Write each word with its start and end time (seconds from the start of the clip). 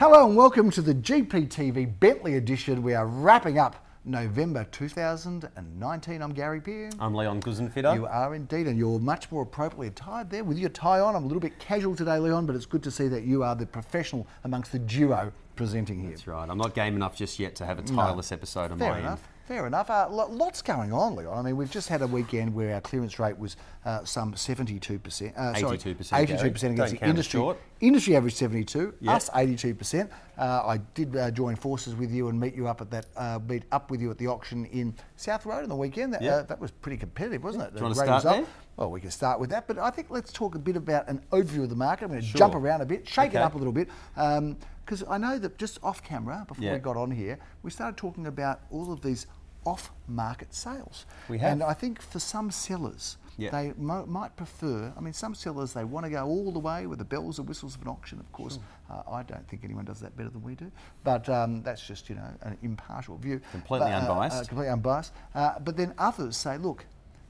Hello 0.00 0.26
and 0.26 0.34
welcome 0.34 0.70
to 0.70 0.80
the 0.80 0.94
GPTV 0.94 2.00
Bentleigh 2.00 2.38
edition. 2.38 2.82
We 2.82 2.94
are 2.94 3.06
wrapping 3.06 3.58
up 3.58 3.84
November 4.06 4.64
2019. 4.70 6.22
I'm 6.22 6.32
Gary 6.32 6.58
Peer. 6.62 6.88
I'm 6.98 7.14
Leon 7.14 7.42
Guzenfitter. 7.42 7.94
You 7.94 8.06
are 8.06 8.34
indeed, 8.34 8.66
and 8.66 8.78
you're 8.78 8.98
much 8.98 9.30
more 9.30 9.42
appropriately 9.42 9.88
attired 9.88 10.30
there 10.30 10.42
with 10.42 10.56
your 10.56 10.70
tie 10.70 11.00
on. 11.00 11.16
I'm 11.16 11.24
a 11.24 11.26
little 11.26 11.38
bit 11.38 11.58
casual 11.58 11.94
today, 11.94 12.18
Leon, 12.18 12.46
but 12.46 12.56
it's 12.56 12.64
good 12.64 12.82
to 12.84 12.90
see 12.90 13.08
that 13.08 13.24
you 13.24 13.42
are 13.42 13.54
the 13.54 13.66
professional 13.66 14.26
amongst 14.44 14.72
the 14.72 14.78
duo 14.78 15.30
presenting 15.54 16.00
here. 16.00 16.12
That's 16.12 16.26
right. 16.26 16.48
I'm 16.48 16.56
not 16.56 16.74
game 16.74 16.96
enough 16.96 17.14
just 17.14 17.38
yet 17.38 17.54
to 17.56 17.66
have 17.66 17.78
a 17.78 17.82
tireless 17.82 18.32
episode 18.32 18.72
on 18.72 18.78
Fair 18.78 18.92
my 18.92 18.98
enough. 19.00 19.18
end. 19.18 19.28
Fair 19.50 19.66
enough. 19.66 19.90
Uh, 19.90 20.06
lo- 20.08 20.28
lots 20.30 20.62
going 20.62 20.92
on, 20.92 21.16
Leon. 21.16 21.36
I 21.36 21.42
mean, 21.42 21.56
we've 21.56 21.72
just 21.72 21.88
had 21.88 22.02
a 22.02 22.06
weekend 22.06 22.54
where 22.54 22.72
our 22.72 22.80
clearance 22.80 23.18
rate 23.18 23.36
was 23.36 23.56
uh, 23.84 24.04
some 24.04 24.32
72%. 24.32 25.36
Uh, 25.36 25.54
sorry, 25.58 25.76
82%, 25.76 25.96
82% 25.96 26.70
against 26.70 26.92
the 26.94 27.04
industry. 27.04 27.54
Industry 27.80 28.14
average 28.14 28.34
72, 28.34 28.94
Yeah. 29.00 29.12
us 29.12 29.28
82%. 29.30 30.08
Uh, 30.38 30.62
I 30.64 30.76
did 30.94 31.16
uh, 31.16 31.32
join 31.32 31.56
forces 31.56 31.96
with 31.96 32.12
you 32.12 32.28
and 32.28 32.38
meet 32.38 32.54
you 32.54 32.68
up 32.68 32.80
at 32.80 32.92
that, 32.92 33.06
uh, 33.16 33.40
meet 33.48 33.64
up 33.72 33.90
with 33.90 34.00
you 34.00 34.08
at 34.12 34.18
the 34.18 34.28
auction 34.28 34.66
in 34.66 34.94
South 35.16 35.44
Road 35.44 35.64
on 35.64 35.68
the 35.68 35.74
weekend. 35.74 36.14
That, 36.14 36.22
uh, 36.22 36.42
that 36.42 36.60
was 36.60 36.70
pretty 36.70 36.98
competitive, 36.98 37.42
wasn't 37.42 37.64
it? 37.64 37.72
Do 37.72 37.78
you 37.78 37.82
wanna 37.82 37.94
start 37.96 38.22
result. 38.22 38.36
there? 38.36 38.46
Well, 38.76 38.92
we 38.92 39.00
can 39.00 39.10
start 39.10 39.40
with 39.40 39.50
that, 39.50 39.66
but 39.66 39.78
I 39.78 39.90
think 39.90 40.10
let's 40.10 40.32
talk 40.32 40.54
a 40.54 40.60
bit 40.60 40.76
about 40.76 41.08
an 41.08 41.22
overview 41.32 41.64
of 41.64 41.70
the 41.70 41.76
market. 41.76 42.04
I'm 42.04 42.10
going 42.12 42.20
to 42.22 42.26
Sure. 42.26 42.38
jump 42.38 42.54
around 42.54 42.82
a 42.82 42.86
bit, 42.86 43.08
shake 43.08 43.34
it 43.34 43.38
up 43.38 43.54
a 43.54 43.58
little 43.58 43.72
bit, 43.72 43.88
because 44.14 45.02
I 45.10 45.18
know 45.18 45.38
that 45.40 45.58
just 45.58 45.80
off 45.82 46.04
camera, 46.04 46.44
before 46.46 46.72
we 46.72 46.78
got 46.78 46.96
on 46.96 47.10
here, 47.10 47.38
we 47.64 47.70
started 47.72 47.96
talking 47.96 48.26
about 48.28 48.60
all 48.70 48.92
of 48.92 49.00
these 49.02 49.26
off-market 49.64 50.54
sales. 50.54 51.06
We 51.28 51.38
have. 51.38 51.52
And 51.52 51.62
I 51.62 51.72
think 51.74 52.00
for 52.00 52.18
some 52.18 52.50
sellers, 52.50 53.16
Yeah. 53.36 53.50
they 53.50 53.72
mo- 53.76 54.06
might 54.06 54.36
prefer. 54.36 54.92
I 54.96 55.00
mean, 55.00 55.12
some 55.12 55.34
sellers 55.34 55.72
they 55.72 55.84
want 55.84 56.04
to 56.04 56.10
go 56.10 56.26
all 56.26 56.52
the 56.52 56.58
way 56.58 56.86
with 56.86 56.98
the 56.98 57.04
bells 57.04 57.38
and 57.38 57.48
whistles 57.48 57.74
of 57.76 57.82
an 57.82 57.88
auction. 57.88 58.18
Of 58.20 58.30
course, 58.32 58.58
uh, 58.90 59.02
I 59.10 59.22
don't 59.22 59.46
think 59.48 59.64
anyone 59.64 59.84
does 59.84 60.00
that 60.00 60.16
better 60.16 60.30
than 60.30 60.42
we 60.42 60.54
do, 60.54 60.70
but 61.04 61.28
um, 61.28 61.62
that's 61.62 61.86
just 61.86 62.08
you 62.08 62.16
know 62.16 62.28
an 62.42 62.56
impartial 62.62 63.16
view. 63.16 63.40
Completely 63.52 63.88
But, 63.90 63.92
uh, 63.92 64.12
unbiased. 64.12 64.36
uh, 64.36 64.44
completely 64.48 64.68
unbiased. 64.72 65.12
Uh, 65.34 65.58
but 65.60 65.76
then 65.76 65.94
others 65.98 66.36
say, 66.36 66.58
look, 66.58 66.84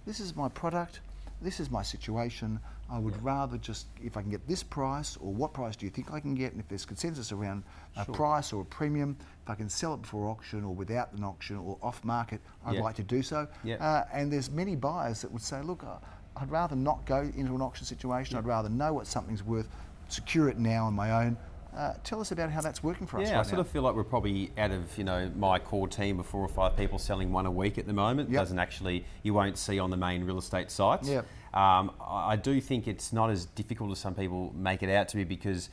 this 0.07 0.19
is 0.21 0.35
my 0.35 0.49
product. 0.49 1.01
This 1.43 1.59
is 1.59 1.71
my 1.71 1.83
situation. 1.83 2.61
I 2.91 2.99
would 2.99 3.23
rather 3.23 3.57
just, 3.57 3.87
if 4.03 4.17
I 4.17 4.21
can 4.23 4.31
get 4.31 4.47
this 4.47 4.63
price, 4.63 5.17
or 5.21 5.33
what 5.33 5.55
price 5.55 5.75
do 5.77 5.87
you 5.87 5.91
think 5.91 6.13
I 6.13 6.21
can 6.21 6.35
get? 6.35 6.53
And 6.53 6.61
if 6.61 6.69
there's 6.69 6.85
consensus 6.85 7.33
around 7.33 7.63
a 7.97 8.05
price 8.05 8.53
or 8.53 8.63
a 8.63 8.65
premium, 8.65 9.17
if 9.45 9.49
I 9.51 9.55
can 9.55 9.69
sell 9.69 9.95
it 9.95 10.03
before 10.03 10.29
auction 10.29 10.65
or 10.65 10.75
without 10.75 11.13
an 11.13 11.25
auction 11.25 11.57
or 11.57 11.79
off 11.83 12.05
market, 12.05 12.41
I'd 12.67 12.75
Yeah. 12.75 12.83
like 12.83 12.97
to 12.97 13.03
do 13.03 13.23
so. 13.23 13.47
Yeah. 13.65 13.77
Uh, 13.77 14.05
and 14.13 14.31
there's 14.31 14.51
many 14.51 14.77
buyers 14.77 15.23
that 15.23 15.33
would 15.33 15.43
say, 15.43 15.63
look, 15.63 15.83
uh, 15.85 15.97
I'd 16.37 16.51
rather 16.51 16.77
not 16.77 17.07
go 17.07 17.21
into 17.21 17.55
an 17.55 17.63
auction 17.63 17.87
situation. 17.87 18.37
I'd 18.37 18.45
rather 18.45 18.69
know 18.69 18.93
what 18.93 19.07
something's 19.07 19.43
worth, 19.43 19.69
secure 20.09 20.49
it 20.49 20.59
now 20.59 20.85
on 20.87 20.95
my 20.95 21.25
own. 21.25 21.37
Uh, 21.77 21.95
tell 22.03 22.21
us 22.21 22.33
about 22.33 22.51
how 22.51 22.61
that's 22.61 22.83
working 22.83 23.07
for 23.07 23.21
us 23.21 23.29
Yeah, 23.29 23.35
right 23.35 23.41
I 23.41 23.43
sort 23.45 23.55
now. 23.55 23.61
of 23.61 23.69
feel 23.69 23.83
like 23.83 23.95
we're 23.95 24.03
probably 24.03 24.51
out 24.59 24.73
of 24.73 24.97
you 24.99 25.05
know 25.05 25.31
my 25.37 25.59
core 25.59 25.87
team 25.87 26.19
of 26.19 26.27
four 26.27 26.41
or 26.43 26.49
five 26.49 26.77
people 26.77 26.99
selling 26.99 27.33
one 27.33 27.47
a 27.47 27.51
week 27.51 27.79
at 27.79 27.87
the 27.87 27.93
moment. 27.93 28.29
Yep. 28.29 28.41
Doesn't 28.41 28.59
actually 28.59 29.05
you 29.23 29.35
won't 29.35 29.57
see 29.57 29.79
on 29.79 29.91
the 29.91 29.97
main 29.97 30.25
real 30.25 30.39
estate 30.39 30.71
sites. 30.71 31.09
Yep. 31.09 31.27
Um, 31.55 31.93
I 32.01 32.33
I 32.33 32.37
do 32.37 32.61
think 32.61 32.89
it's 32.89 33.13
not 33.13 33.31
as 33.31 33.45
difficult 33.47 33.93
as 33.93 33.99
some 33.99 34.15
people 34.15 34.53
make 34.57 34.83
it 34.83 34.91
out 34.91 35.09
to 35.09 35.17
be 35.17 35.25
because 35.25 35.71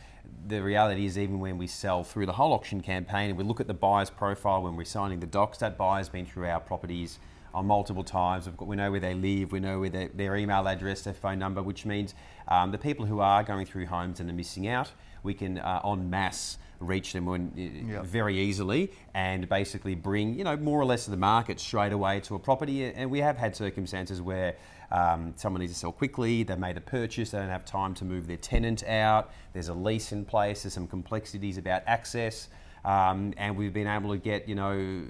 the 0.48 0.62
reality 0.62 1.06
is 1.06 1.18
even 1.18 1.40
when 1.40 1.58
we 1.58 1.68
sell 1.68 2.03
through 2.03 2.25
the 2.28 2.34
whole 2.34 2.53
auction 2.53 2.81
campaign 2.81 3.30
and 3.30 3.38
we 3.38 3.44
look 3.44 3.59
at 3.59 3.68
the 3.68 3.73
buyer's 3.73 4.09
profile 4.09 4.62
when 4.64 4.75
we're 4.75 4.86
signing 4.86 5.20
the 5.20 5.25
docs, 5.25 5.58
that 5.59 5.78
buyer's 5.78 6.09
been 6.09 6.25
through 6.25 6.45
our 6.48 6.59
properties 6.59 7.18
on 7.58 7.66
multiple 7.66 8.03
times. 8.03 8.45
We've 8.45 8.55
got, 8.55 8.67
we 8.67 8.75
know 8.75 8.91
where 8.91 9.00
they 9.00 9.16
live, 9.16 9.52
we 9.52 9.59
know 9.59 9.80
where 9.80 9.89
their, 9.89 10.09
their 10.09 10.36
email 10.36 10.67
address, 10.67 11.02
their 11.02 11.16
phone 11.16 11.39
number, 11.39 11.63
which 11.63 11.86
means 11.86 12.13
um, 12.47 12.72
the 12.72 12.77
people 12.77 13.08
who 13.08 13.19
are 13.19 13.44
going 13.44 13.66
through 13.66 13.88
homes 13.88 14.19
and 14.19 14.30
are 14.30 14.33
missing 14.33 14.67
out, 14.67 14.91
we 15.23 15.33
can 15.33 15.58
uh, 15.58 15.81
en 15.83 16.07
masse 16.07 16.59
reach 16.79 17.13
them 17.13 17.25
when, 17.25 17.51
uh, 17.57 17.94
Yep. 17.94 18.06
very 18.06 18.38
easily 18.38 18.91
and 19.16 19.50
basically 19.50 19.95
bring 19.95 20.38
you 20.38 20.44
know 20.44 20.56
more 20.56 20.79
or 20.79 20.85
less 20.85 21.07
of 21.07 21.12
the 21.12 21.18
market 21.18 21.59
straight 21.59 21.91
away 21.91 22.19
to 22.19 22.35
a 22.35 22.40
property. 22.40 22.85
And 22.85 23.09
we 23.09 23.22
have 23.22 23.38
had 23.38 23.56
circumstances 23.56 24.22
where 24.22 24.56
um, 24.91 25.34
someone 25.35 25.62
needs 25.62 25.74
to 25.74 25.79
sell 25.79 25.91
quickly, 25.91 26.44
they've 26.44 26.59
made 26.59 26.78
a 26.78 26.81
purchase, 26.81 27.31
they 27.31 27.39
don't 27.39 27.50
have 27.50 27.66
time 27.66 27.95
to 27.95 28.06
move 28.06 28.28
their 28.28 28.38
tenant 28.38 28.84
out. 28.88 29.31
There's 29.53 29.69
a 29.69 29.74
lease 29.74 30.12
in 30.12 30.25
place. 30.25 30.62
There's 30.62 30.75
some 30.75 30.88
complexities 30.88 31.57
about 31.57 31.81
access, 31.88 32.50
um, 32.85 33.34
and 33.38 33.57
we've 33.57 33.74
been 33.74 33.88
able 33.88 34.12
to 34.12 34.18
get 34.19 34.47
you 34.47 34.53
know, 34.53 35.03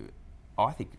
I 0.57 0.71
think. 0.71 0.91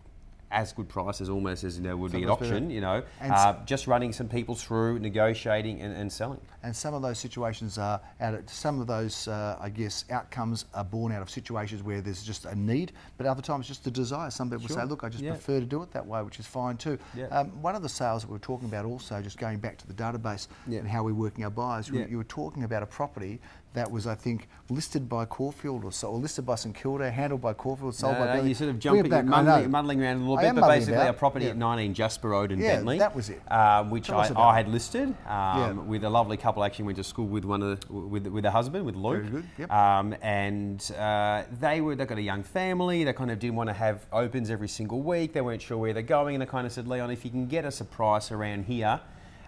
As 0.51 0.73
good 0.73 0.89
prices 0.89 1.29
almost 1.29 1.63
as 1.63 1.77
you 1.77 1.83
know 1.83 1.95
would 1.95 2.11
be 2.11 2.23
at 2.23 2.27
Sometimes 2.27 2.39
better. 2.39 2.55
auction, 2.55 2.69
you 2.71 2.81
know, 2.81 3.03
uh, 3.21 3.53
just 3.65 3.85
running 3.85 4.11
some 4.11 4.27
people 4.27 4.55
through 4.55 4.97
negotiating 4.97 5.79
and, 5.79 5.95
and 5.95 6.11
selling. 6.11 6.41
And 6.63 6.75
some 6.75 6.95
of 6.95 7.03
those 7.03 7.19
situations 7.19 7.77
are 7.77 8.01
out 8.19 8.33
of, 8.33 8.49
some 8.49 8.81
of 8.81 8.87
those, 8.87 9.27
uh, 9.27 9.57
I 9.61 9.69
guess, 9.69 10.05
outcomes 10.09 10.65
are 10.73 10.83
born 10.83 11.11
out 11.11 11.21
of 11.21 11.29
situations 11.29 11.83
where 11.83 12.01
there's 12.01 12.23
just 12.23 12.45
a 12.45 12.55
need, 12.55 12.93
but 13.17 13.27
other 13.27 13.43
times 13.43 13.67
just 13.67 13.85
a 13.85 13.91
desire. 13.91 14.31
Some 14.31 14.49
people 14.49 14.67
say, 14.67 14.83
look, 14.85 15.03
I 15.03 15.09
just 15.09 15.23
Yeah. 15.23 15.31
prefer 15.33 15.59
to 15.59 15.65
do 15.67 15.83
it 15.83 15.91
that 15.91 16.05
way, 16.07 16.23
which 16.23 16.39
is 16.39 16.47
fine 16.47 16.77
too. 16.77 16.97
Yeah. 17.15 17.25
Um, 17.27 17.49
one 17.61 17.75
of 17.75 17.83
the 17.83 17.89
sales 17.89 18.23
that 18.23 18.29
we 18.29 18.33
were 18.33 18.39
talking 18.39 18.67
about 18.67 18.85
also, 18.85 19.21
just 19.21 19.37
going 19.37 19.59
back 19.59 19.77
to 19.77 19.87
the 19.87 19.93
database 19.93 20.47
Yeah. 20.67 20.79
and 20.79 20.87
how 20.87 21.03
we're 21.03 21.13
working 21.13 21.43
our 21.43 21.51
buyers, 21.51 21.89
you- 21.89 22.07
you 22.09 22.17
were 22.17 22.23
talking 22.23 22.63
about 22.63 22.81
a 22.81 22.87
property 22.87 23.39
that 23.73 23.89
was, 23.91 24.07
I 24.07 24.15
think, 24.15 24.49
listed 24.71 25.07
by 25.07 25.25
Caulfield 25.25 25.85
or, 25.85 25.91
so, 25.91 26.09
or 26.09 26.17
listed 26.17 26.43
by 26.43 26.55
St 26.55 26.73
Kilda, 26.75 27.11
handled 27.11 27.39
by 27.41 27.53
Caulfield, 27.53 27.93
sold 27.93 28.13
No, 28.13 28.19
by 28.21 28.25
no, 28.25 28.31
Bentleigh. 28.33 28.47
you're 28.49 28.55
sort 28.55 28.69
of 28.71 28.79
jumping, 28.79 29.09
back, 29.11 29.25
you're 29.25 29.33
I 29.35 29.41
know. 29.43 29.51
muddling, 29.51 29.71
muddling 29.71 30.01
around 30.03 30.15
a 30.17 30.19
little 30.21 30.37
bit, 30.41 30.55
but 30.55 30.67
basically 30.67 30.95
about, 30.95 31.09
a 31.09 31.13
property 31.13 31.45
yeah. 31.45 31.51
at 31.51 31.57
19 31.57 31.93
Jasper 31.93 32.29
Road 32.29 32.51
in 32.51 32.59
Yeah, 32.59 32.75
Bentleigh. 32.75 32.97
that 32.99 33.15
was 33.15 33.29
it. 33.29 33.41
Um, 33.51 33.89
which 33.89 34.09
I, 34.09 34.31
I 34.35 34.55
had 34.55 34.67
listed 34.67 35.09
um, 35.09 35.15
Yeah. 35.27 35.71
with 35.71 36.03
a 36.03 36.09
lovely 36.09 36.37
couple. 36.37 36.63
Actually, 36.63 36.85
went 36.85 36.97
to 36.97 37.03
school 37.03 37.27
with 37.27 37.45
one 37.45 37.61
of 37.61 37.79
the, 37.79 37.93
with 37.93 38.27
with 38.27 38.45
a 38.45 38.51
husband 38.51 38.85
with 38.85 38.95
Luke. 38.95 39.23
Very 39.23 39.29
good, 39.29 39.49
yep. 39.57 39.71
Um, 39.71 40.15
and 40.21 40.91
uh, 40.97 41.43
they 41.59 41.81
were 41.81 41.95
they 41.95 42.05
got 42.05 42.17
a 42.17 42.21
young 42.21 42.43
family. 42.43 43.03
They 43.03 43.13
kind 43.13 43.31
of 43.31 43.39
didn't 43.39 43.55
want 43.55 43.69
to 43.69 43.73
have 43.73 44.05
opens 44.11 44.49
every 44.49 44.67
single 44.69 45.01
week. 45.01 45.33
They 45.33 45.41
weren't 45.41 45.61
sure 45.61 45.77
where 45.77 45.93
they're 45.93 46.03
going, 46.03 46.35
and 46.35 46.41
they 46.41 46.45
kind 46.45 46.65
of 46.65 46.73
said, 46.73 46.87
Leon, 46.87 47.11
if 47.11 47.25
you 47.25 47.31
can 47.31 47.47
get 47.47 47.65
us 47.65 47.81
a 47.81 47.85
price 47.85 48.31
around 48.31 48.65
here. 48.65 48.99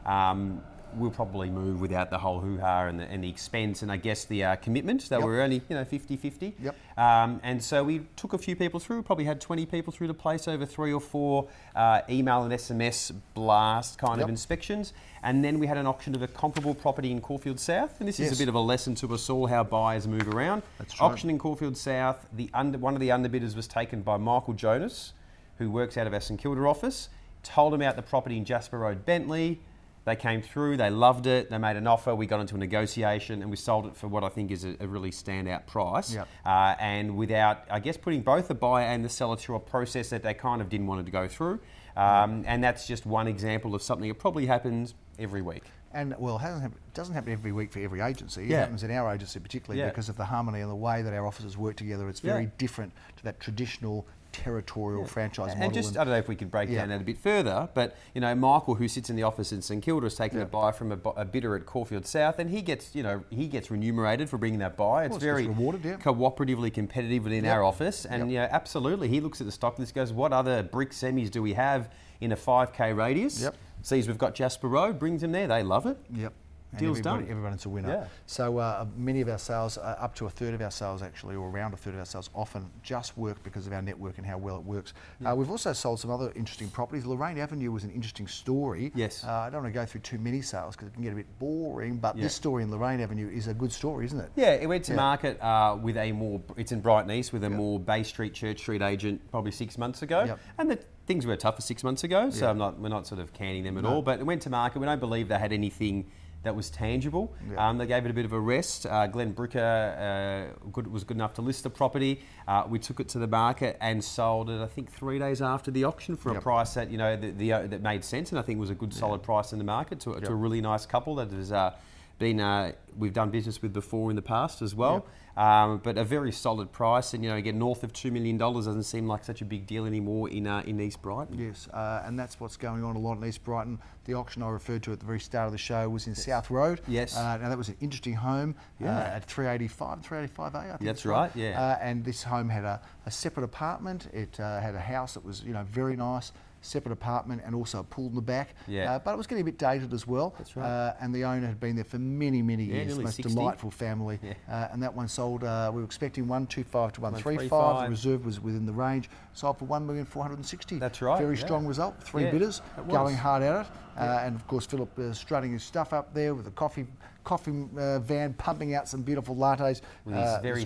Um, 0.06 0.64
We'll 0.96 1.12
probably 1.12 1.50
move 1.50 1.82
without 1.82 2.10
the 2.10 2.18
whole 2.18 2.40
hoo-ha 2.40 2.86
and 2.88 3.00
the, 3.00 3.04
and 3.06 3.24
the 3.24 3.30
expense 3.30 3.82
and 3.82 3.92
I 3.92 3.98
guess 3.98 4.26
the 4.26 4.44
uh, 4.44 4.56
commitment 4.58 5.10
that 5.10 5.20
Yep. 5.20 5.24
we're 5.26 5.42
only 5.42 5.62
you 5.70 5.76
know 5.76 5.84
50-50. 5.86 6.54
Yep. 6.62 6.76
Um, 6.98 7.40
and 7.44 7.64
so 7.64 7.84
we 7.84 8.02
took 8.16 8.34
a 8.34 8.38
few 8.38 8.56
people 8.56 8.80
through, 8.80 9.04
probably 9.04 9.26
had 9.26 9.40
20 9.42 9.66
people 9.66 9.92
through 9.94 10.08
the 10.08 10.14
place 10.14 10.48
over 10.48 10.66
three 10.66 10.94
or 10.94 11.02
four 11.02 11.48
uh, 11.76 12.02
email 12.10 12.44
and 12.44 12.54
SMS 12.54 13.12
blast 13.34 13.98
kind 13.98 14.18
Yep. 14.18 14.24
of 14.26 14.30
inspections. 14.30 14.94
And 15.24 15.44
then 15.44 15.60
we 15.60 15.68
had 15.68 15.78
an 15.78 15.86
auction 15.88 16.16
of 16.16 16.22
a 16.22 16.28
comparable 16.28 16.74
property 16.74 17.12
in 17.12 17.22
Caulfield 17.22 17.60
South. 17.60 18.00
And 18.00 18.08
this 18.08 18.20
is 18.20 18.32
a 18.34 18.38
bit 18.38 18.50
of 18.50 18.56
a 18.56 18.60
lesson 18.60 18.96
to 18.96 19.14
us 19.14 19.30
all 19.30 19.48
how 19.48 19.64
buyers 19.64 20.08
move 20.08 20.28
around. 20.28 20.64
That's 20.80 21.00
right. 21.00 21.06
Auction 21.06 21.30
in 21.30 21.38
Caulfield 21.38 21.78
South, 21.78 22.26
the 22.34 22.50
under, 22.54 22.78
one 22.78 22.96
of 22.96 23.00
the 23.00 23.10
underbidders 23.10 23.56
was 23.56 23.68
taken 23.68 24.02
by 24.02 24.18
Michael 24.18 24.54
Jonas, 24.54 25.14
who 25.60 25.70
works 25.70 25.96
out 25.98 26.08
of 26.08 26.14
our 26.14 26.22
St 26.22 26.40
Kilda 26.42 26.62
office, 26.62 27.10
told 27.44 27.74
him 27.74 27.82
about 27.82 27.96
the 27.96 28.02
property 28.02 28.36
in 28.38 28.46
Jasper 28.46 28.80
Road, 28.80 29.06
Bentleigh. 29.06 29.56
They 30.04 30.16
came 30.16 30.42
through, 30.42 30.78
they 30.78 30.90
loved 30.90 31.28
it, 31.28 31.52
they 31.52 31.60
made 31.60 31.78
an 31.78 31.86
offer, 31.86 32.16
we 32.16 32.26
got 32.26 32.40
into 32.40 32.56
a 32.56 32.58
negotiation, 32.58 33.42
and 33.44 33.52
we 33.52 33.58
sold 33.58 33.86
it 33.86 33.96
for 33.96 34.08
what 34.08 34.24
I 34.24 34.30
think 34.30 34.50
is 34.50 34.64
a, 34.66 34.76
a 34.80 34.88
really 34.88 35.12
standout 35.12 35.68
price. 35.68 36.14
Yep. 36.16 36.28
Uh, 36.44 36.76
and 36.80 37.16
without, 37.18 37.66
I 37.70 37.80
guess, 37.80 37.98
putting 37.98 38.22
both 38.24 38.48
the 38.48 38.56
buyer 38.56 38.86
and 38.86 39.06
the 39.06 39.10
seller 39.10 39.36
through 39.38 39.58
a 39.58 39.60
process 39.60 40.10
that 40.10 40.24
they 40.24 40.34
kind 40.34 40.60
of 40.60 40.70
didn't 40.70 40.88
want 40.88 41.06
to 41.06 41.12
go 41.12 41.28
through. 41.28 41.60
Um, 41.96 42.44
and 42.48 42.64
that's 42.64 42.88
just 42.88 43.06
one 43.06 43.28
example 43.28 43.76
of 43.76 43.84
something 43.84 44.08
that 44.08 44.18
probably 44.18 44.48
happens 44.48 44.96
every 45.20 45.42
week. 45.42 45.66
And 45.94 46.16
well, 46.18 46.40
it 46.44 46.72
doesn't 46.94 47.14
happen 47.14 47.34
every 47.34 47.52
week 47.52 47.72
for 47.72 47.80
every 47.80 48.00
agency. 48.00 48.46
It 48.46 48.52
happens 48.56 48.82
in 48.84 48.92
our 48.92 49.14
agency 49.14 49.40
particularly 49.42 49.82
Yeah. 49.82 49.90
because 49.90 50.08
of 50.08 50.16
the 50.16 50.24
harmony 50.26 50.62
and 50.62 50.72
the 50.72 50.76
way 50.76 51.02
that 51.02 51.14
our 51.14 51.28
offices 51.28 51.58
work 51.58 51.76
together. 51.76 52.08
It's 52.08 52.22
very 52.22 52.44
Yeah. 52.44 52.50
different 52.58 52.94
to 53.18 53.24
that 53.26 53.40
traditional 53.42 54.08
territorial 54.32 55.06
franchise 55.06 55.52
And 55.52 55.60
model. 55.62 55.74
just, 55.74 55.98
I 55.98 56.04
don't 56.04 56.14
know 56.14 56.18
if 56.20 56.28
we 56.28 56.36
could 56.36 56.52
break 56.52 56.70
Yeah. 56.70 56.80
down 56.80 56.90
that 56.90 57.02
a 57.02 57.04
bit 57.04 57.18
further, 57.18 57.70
but 57.74 57.96
you 58.16 58.22
know, 58.22 58.34
Michael, 58.36 58.76
who 58.76 58.88
sits 58.88 59.10
in 59.10 59.16
the 59.16 59.24
office 59.24 59.52
in 59.52 59.62
St 59.62 59.84
Kilda, 59.84 60.08
is 60.08 60.16
taking 60.16 60.40
Yeah. 60.40 60.46
a 60.46 60.48
buy 60.48 60.72
from 60.72 60.92
a, 60.92 60.98
a 61.18 61.26
bidder 61.26 61.56
at 61.56 61.66
Caulfield 61.66 62.06
South, 62.06 62.40
and 62.40 62.50
he 62.50 62.62
gets, 62.62 62.96
you 62.96 63.04
know, 63.04 63.24
he 63.30 63.48
gets 63.48 63.70
remunerated 63.72 64.30
for 64.30 64.38
bringing 64.38 64.60
that 64.60 64.78
buy. 64.78 65.04
It's 65.06 65.12
course, 65.14 65.24
very 65.24 65.48
rewarded, 65.48 65.84
yeah. 65.86 65.98
cooperatively 65.98 66.74
competitive 66.74 67.24
within 67.24 67.44
Yep. 67.46 67.54
our 67.56 67.64
office, 67.64 68.06
and 68.06 68.32
Yep. 68.32 68.50
yeah, 68.52 68.56
absolutely, 68.56 69.08
he 69.08 69.20
looks 69.20 69.42
at 69.42 69.48
the 69.48 69.52
stock 69.52 69.78
list, 69.80 69.94
goes, 69.96 70.14
"What 70.14 70.34
other 70.34 70.64
brick 70.64 70.92
semis 70.92 71.30
do 71.32 71.42
we 71.42 71.54
have 71.54 71.90
in 72.20 72.32
a 72.32 72.36
5k 72.38 72.94
radius?" 72.94 73.42
Yep. 73.42 73.56
Sees 73.84 74.08
we've 74.08 74.18
got 74.18 74.36
Jasper 74.36 74.68
Road, 74.68 75.00
brings 75.00 75.22
them 75.22 75.32
there, 75.32 75.48
they 75.48 75.64
love 75.64 75.86
it. 75.88 75.98
Yep. 76.14 76.34
And 76.72 76.80
Deal's 76.80 77.00
everybody, 77.00 77.24
done. 77.24 77.32
Everyone's 77.32 77.66
a 77.66 77.70
winner. 77.70 77.90
Yeah. 77.90 78.06
So 78.28 78.58
uh, 78.58 78.86
many 78.96 79.20
of 79.20 79.28
our 79.28 79.38
sales, 79.38 79.78
uh, 79.78 79.98
up 80.00 80.16
to 80.16 80.26
a 80.26 80.30
third 80.30 80.54
of 80.54 80.62
our 80.62 80.72
sales 80.72 81.02
actually, 81.02 81.36
or 81.36 81.50
around 81.50 81.74
a 81.74 81.78
third 81.78 81.94
of 81.94 82.00
our 82.00 82.06
sales, 82.06 82.30
often 82.34 82.66
just 82.82 83.18
work 83.18 83.44
because 83.44 83.68
of 83.68 83.74
our 83.74 83.82
network 83.82 84.18
and 84.18 84.26
how 84.26 84.38
well 84.38 84.56
it 84.56 84.64
works. 84.64 84.94
Uh, 85.26 85.36
we've 85.36 85.50
also 85.52 85.74
sold 85.74 86.00
some 86.00 86.10
other 86.12 86.32
interesting 86.36 86.70
properties. 86.70 87.06
Lorraine 87.06 87.38
Avenue 87.38 87.72
was 87.72 87.84
an 87.84 87.92
interesting 87.92 88.26
story. 88.28 88.92
Yes. 88.96 89.24
Uh, 89.26 89.32
I 89.32 89.50
don't 89.50 89.64
want 89.64 89.74
to 89.74 89.80
go 89.80 89.86
through 89.86 90.02
too 90.02 90.18
many 90.18 90.42
sales 90.42 90.76
because 90.78 90.88
it 90.88 90.94
can 90.94 91.04
get 91.04 91.12
a 91.12 91.16
bit 91.16 91.28
boring, 91.40 91.98
but 91.98 92.16
Yeah. 92.16 92.24
this 92.24 92.36
story 92.36 92.64
in 92.64 92.72
Lorraine 92.72 93.02
Avenue 93.02 93.30
is 93.30 93.48
a 93.48 93.54
good 93.54 93.72
story, 93.74 94.06
isn't 94.06 94.20
it? 94.20 94.32
Yeah, 94.38 94.54
it 94.54 94.68
went 94.68 94.86
to 94.86 94.94
Yeah. 94.94 94.98
market 94.98 95.42
uh, 95.42 95.78
with 95.82 95.98
a 95.98 96.14
more. 96.14 96.42
It's 96.56 96.72
in 96.72 96.80
Brighton 96.80 97.12
East 97.12 97.34
with 97.34 97.44
a 97.44 97.50
more 97.50 97.80
Bay 97.82 98.04
Street 98.04 98.34
Church 98.34 98.60
Street 98.60 98.82
agent 98.82 99.22
probably 99.30 99.52
six 99.52 99.78
months 99.78 100.02
ago, 100.04 100.24
Yep. 100.26 100.40
and 100.58 100.72
the 100.72 100.80
things 101.06 101.26
were 101.26 101.36
tough 101.36 101.58
for 101.58 101.62
six 101.62 101.84
months 101.84 102.06
ago. 102.06 102.30
So 102.30 102.46
Yeah. 102.46 102.52
I'm 102.52 102.58
not. 102.58 102.80
We're 102.80 102.88
not 102.88 103.08
sort 103.08 103.20
of 103.20 103.34
canning 103.34 103.64
them 103.66 103.78
at 103.78 103.84
No. 103.84 103.96
all. 103.96 104.02
But 104.02 104.20
it 104.22 104.26
went 104.26 104.42
to 104.44 104.50
market. 104.50 104.80
We 104.80 104.86
don't 104.86 105.00
believe 105.02 105.28
they 105.28 105.38
had 105.38 105.52
anything 105.52 106.06
that 106.44 106.56
was 106.56 106.70
tangible. 106.70 107.34
Yeah. 107.52 107.70
Um, 107.70 107.78
they 107.78 107.86
gave 107.86 108.06
it 108.06 108.12
a 108.12 108.14
bit 108.14 108.26
of 108.26 108.34
a 108.34 108.40
rest. 108.40 108.86
Uh, 108.86 109.08
Glenn 109.08 109.32
Brooker 109.32 109.60
uh, 109.60 110.70
good, 110.72 110.88
was 110.88 111.04
good 111.04 111.18
enough 111.18 111.34
to 111.36 111.42
list 111.42 111.64
the 111.64 111.70
property. 111.70 112.22
Uh, 112.48 112.64
we 112.68 112.80
took 112.80 113.00
it 113.00 113.08
to 113.10 113.20
the 113.20 113.28
market 113.28 113.78
and 113.80 114.04
sold 114.04 114.50
it, 114.50 114.60
I 114.62 114.68
think, 114.68 114.92
three 114.92 115.20
days 115.20 115.42
after 115.42 115.70
the 115.72 115.84
auction 115.84 116.16
for 116.16 116.32
Yep. 116.32 116.40
a 116.40 116.42
price 116.42 116.74
that 116.74 116.90
you 116.90 116.98
know 116.98 117.16
the, 117.16 117.32
the, 117.32 117.54
uh, 117.54 117.68
that 117.68 117.82
made 117.82 118.04
sense 118.04 118.32
and 118.32 118.40
I 118.40 118.42
think 118.42 118.60
was 118.60 118.70
a 118.70 118.76
good 118.76 118.94
solid 118.94 119.22
price 119.22 119.54
in 119.54 119.60
the 119.60 119.66
market 119.66 120.00
to, 120.02 120.20
to 120.20 120.32
a 120.32 120.36
really 120.36 120.62
nice 120.62 120.86
couple 120.86 121.16
that 121.16 121.32
has 121.32 121.52
uh, 121.52 121.76
been 122.20 122.40
uh, 122.40 122.74
we've 122.98 123.14
done 123.14 123.30
business 123.32 123.62
with 123.62 123.74
before 123.74 124.10
in 124.10 124.16
the 124.16 124.22
past 124.22 124.62
as 124.62 124.76
well. 124.76 125.06
Um, 125.38 125.78
but 125.82 125.98
a 125.98 126.04
very 126.04 126.34
solid 126.34 126.74
price, 126.74 127.14
and 127.14 127.24
you 127.24 127.30
know, 127.30 127.38
again, 127.38 127.58
north 127.58 127.84
of 127.84 127.94
two 127.94 128.12
million 128.12 128.38
dollars 128.38 128.66
doesn't 128.66 128.84
seem 128.84 129.08
like 129.08 129.24
such 129.24 129.42
a 129.42 129.46
big 129.46 129.66
deal 129.66 129.86
anymore 129.86 130.30
in 130.30 130.46
uh, 130.46 130.62
in 130.66 130.80
East 130.82 131.02
Brighton. 131.02 131.40
Yes, 131.40 131.70
uh, 131.74 132.04
and 132.06 132.20
that's 132.20 132.38
what's 132.42 132.58
going 132.58 132.84
on 132.84 132.98
a 132.98 133.00
lot 133.00 133.18
in 133.18 133.24
East 133.26 133.44
Brighton. 133.46 133.80
The 134.06 134.14
auction 134.14 134.44
I 134.44 134.50
referred 134.50 134.84
to 134.84 134.92
at 134.92 135.00
the 135.00 135.06
very 135.06 135.22
start 135.22 135.46
of 135.46 135.54
the 135.54 135.58
show 135.58 135.88
was 135.88 136.06
in 136.08 136.16
South 136.16 136.50
Road. 136.50 136.82
Yes. 136.86 137.16
Uh, 137.16 137.38
now 137.38 137.48
that 137.48 137.58
was 137.58 137.70
an 137.70 137.78
interesting 137.80 138.16
home 138.16 138.56
uh, 138.82 138.86
Yeah. 138.86 139.00
at 139.00 139.24
385, 139.26 140.02
385A, 140.02 140.56
I 140.56 140.68
think. 140.78 140.82
That's 140.82 141.06
right, 141.06 141.32
yeah. 141.34 141.62
Uh, 141.62 141.78
and 141.82 142.04
this 142.04 142.24
home 142.24 142.50
had 142.50 142.66
a, 142.66 142.82
a 143.06 143.12
separate 143.12 143.44
apartment. 143.46 144.10
It 144.12 144.38
uh, 144.40 144.60
had 144.60 144.76
a 144.76 144.80
house 144.80 145.14
that 145.14 145.24
was, 145.24 145.44
you 145.44 145.54
know, 145.54 145.64
very 145.64 145.96
nice. 145.96 146.34
Separate 146.62 146.94
apartment 146.94 147.42
and 147.46 147.56
also 147.56 147.80
a 147.80 147.84
pool 147.84 148.08
in 148.08 148.16
the 148.16 148.22
back. 148.22 148.56
Yeah. 148.68 148.94
Uh, 148.94 149.00
but 149.00 149.14
it 149.14 149.18
was 149.18 149.28
getting 149.28 149.42
a 149.42 149.46
bit 149.46 149.58
dated 149.58 149.94
as 149.94 150.06
well. 150.06 150.36
That's 150.38 150.56
right. 150.56 150.66
Uh, 150.66 150.94
and 151.02 151.14
the 151.14 151.24
owner 151.24 151.48
had 151.48 151.60
been 151.60 151.76
there 151.76 151.84
for 151.86 151.98
many, 152.00 152.42
many 152.42 152.66
Yeah, 152.66 152.76
years. 152.84 153.00
Most 153.00 153.16
60. 153.16 153.34
delightful 153.34 153.72
family. 153.72 154.20
Yeah. 154.22 154.34
Uh, 154.50 154.68
and 154.72 154.82
that 154.84 154.94
one 154.96 155.08
sold. 155.08 155.44
Uh, 155.44 155.72
we 155.74 155.82
were 155.82 155.86
expecting 155.86 156.28
125 156.28 156.94
to 156.94 157.02
135. 157.02 157.84
The 157.86 157.90
reserve 157.90 158.26
was 158.26 158.40
within 158.40 158.66
the 158.66 158.74
range. 158.74 159.10
Sold 159.34 159.58
for 159.58 159.66
1,460. 159.66 160.78
That's 160.80 161.02
right, 161.02 161.20
Very 161.20 161.36
yeah. 161.36 161.44
strong 161.46 161.66
result. 161.66 162.02
Three 162.04 162.26
bidders 162.30 162.62
going 162.90 163.16
hard 163.16 163.44
at 163.44 163.66
it, 163.66 163.72
uh, 163.98 164.20
and 164.24 164.36
of 164.36 164.48
course 164.48 164.66
Philip 164.66 164.98
uh, 165.00 165.14
strutting 165.14 165.52
his 165.54 165.64
stuff 165.64 165.94
up 165.94 166.14
there 166.14 166.36
with 166.36 166.48
a 166.48 166.52
coffee 166.52 166.86
coffee 167.24 167.66
uh, 167.78 168.00
van 168.00 168.34
pumping 168.34 168.76
out 168.76 168.88
some 168.88 169.02
beautiful 169.02 169.36
lattes. 169.36 169.82
With 170.06 170.16
his 170.16 170.42
very 170.42 170.66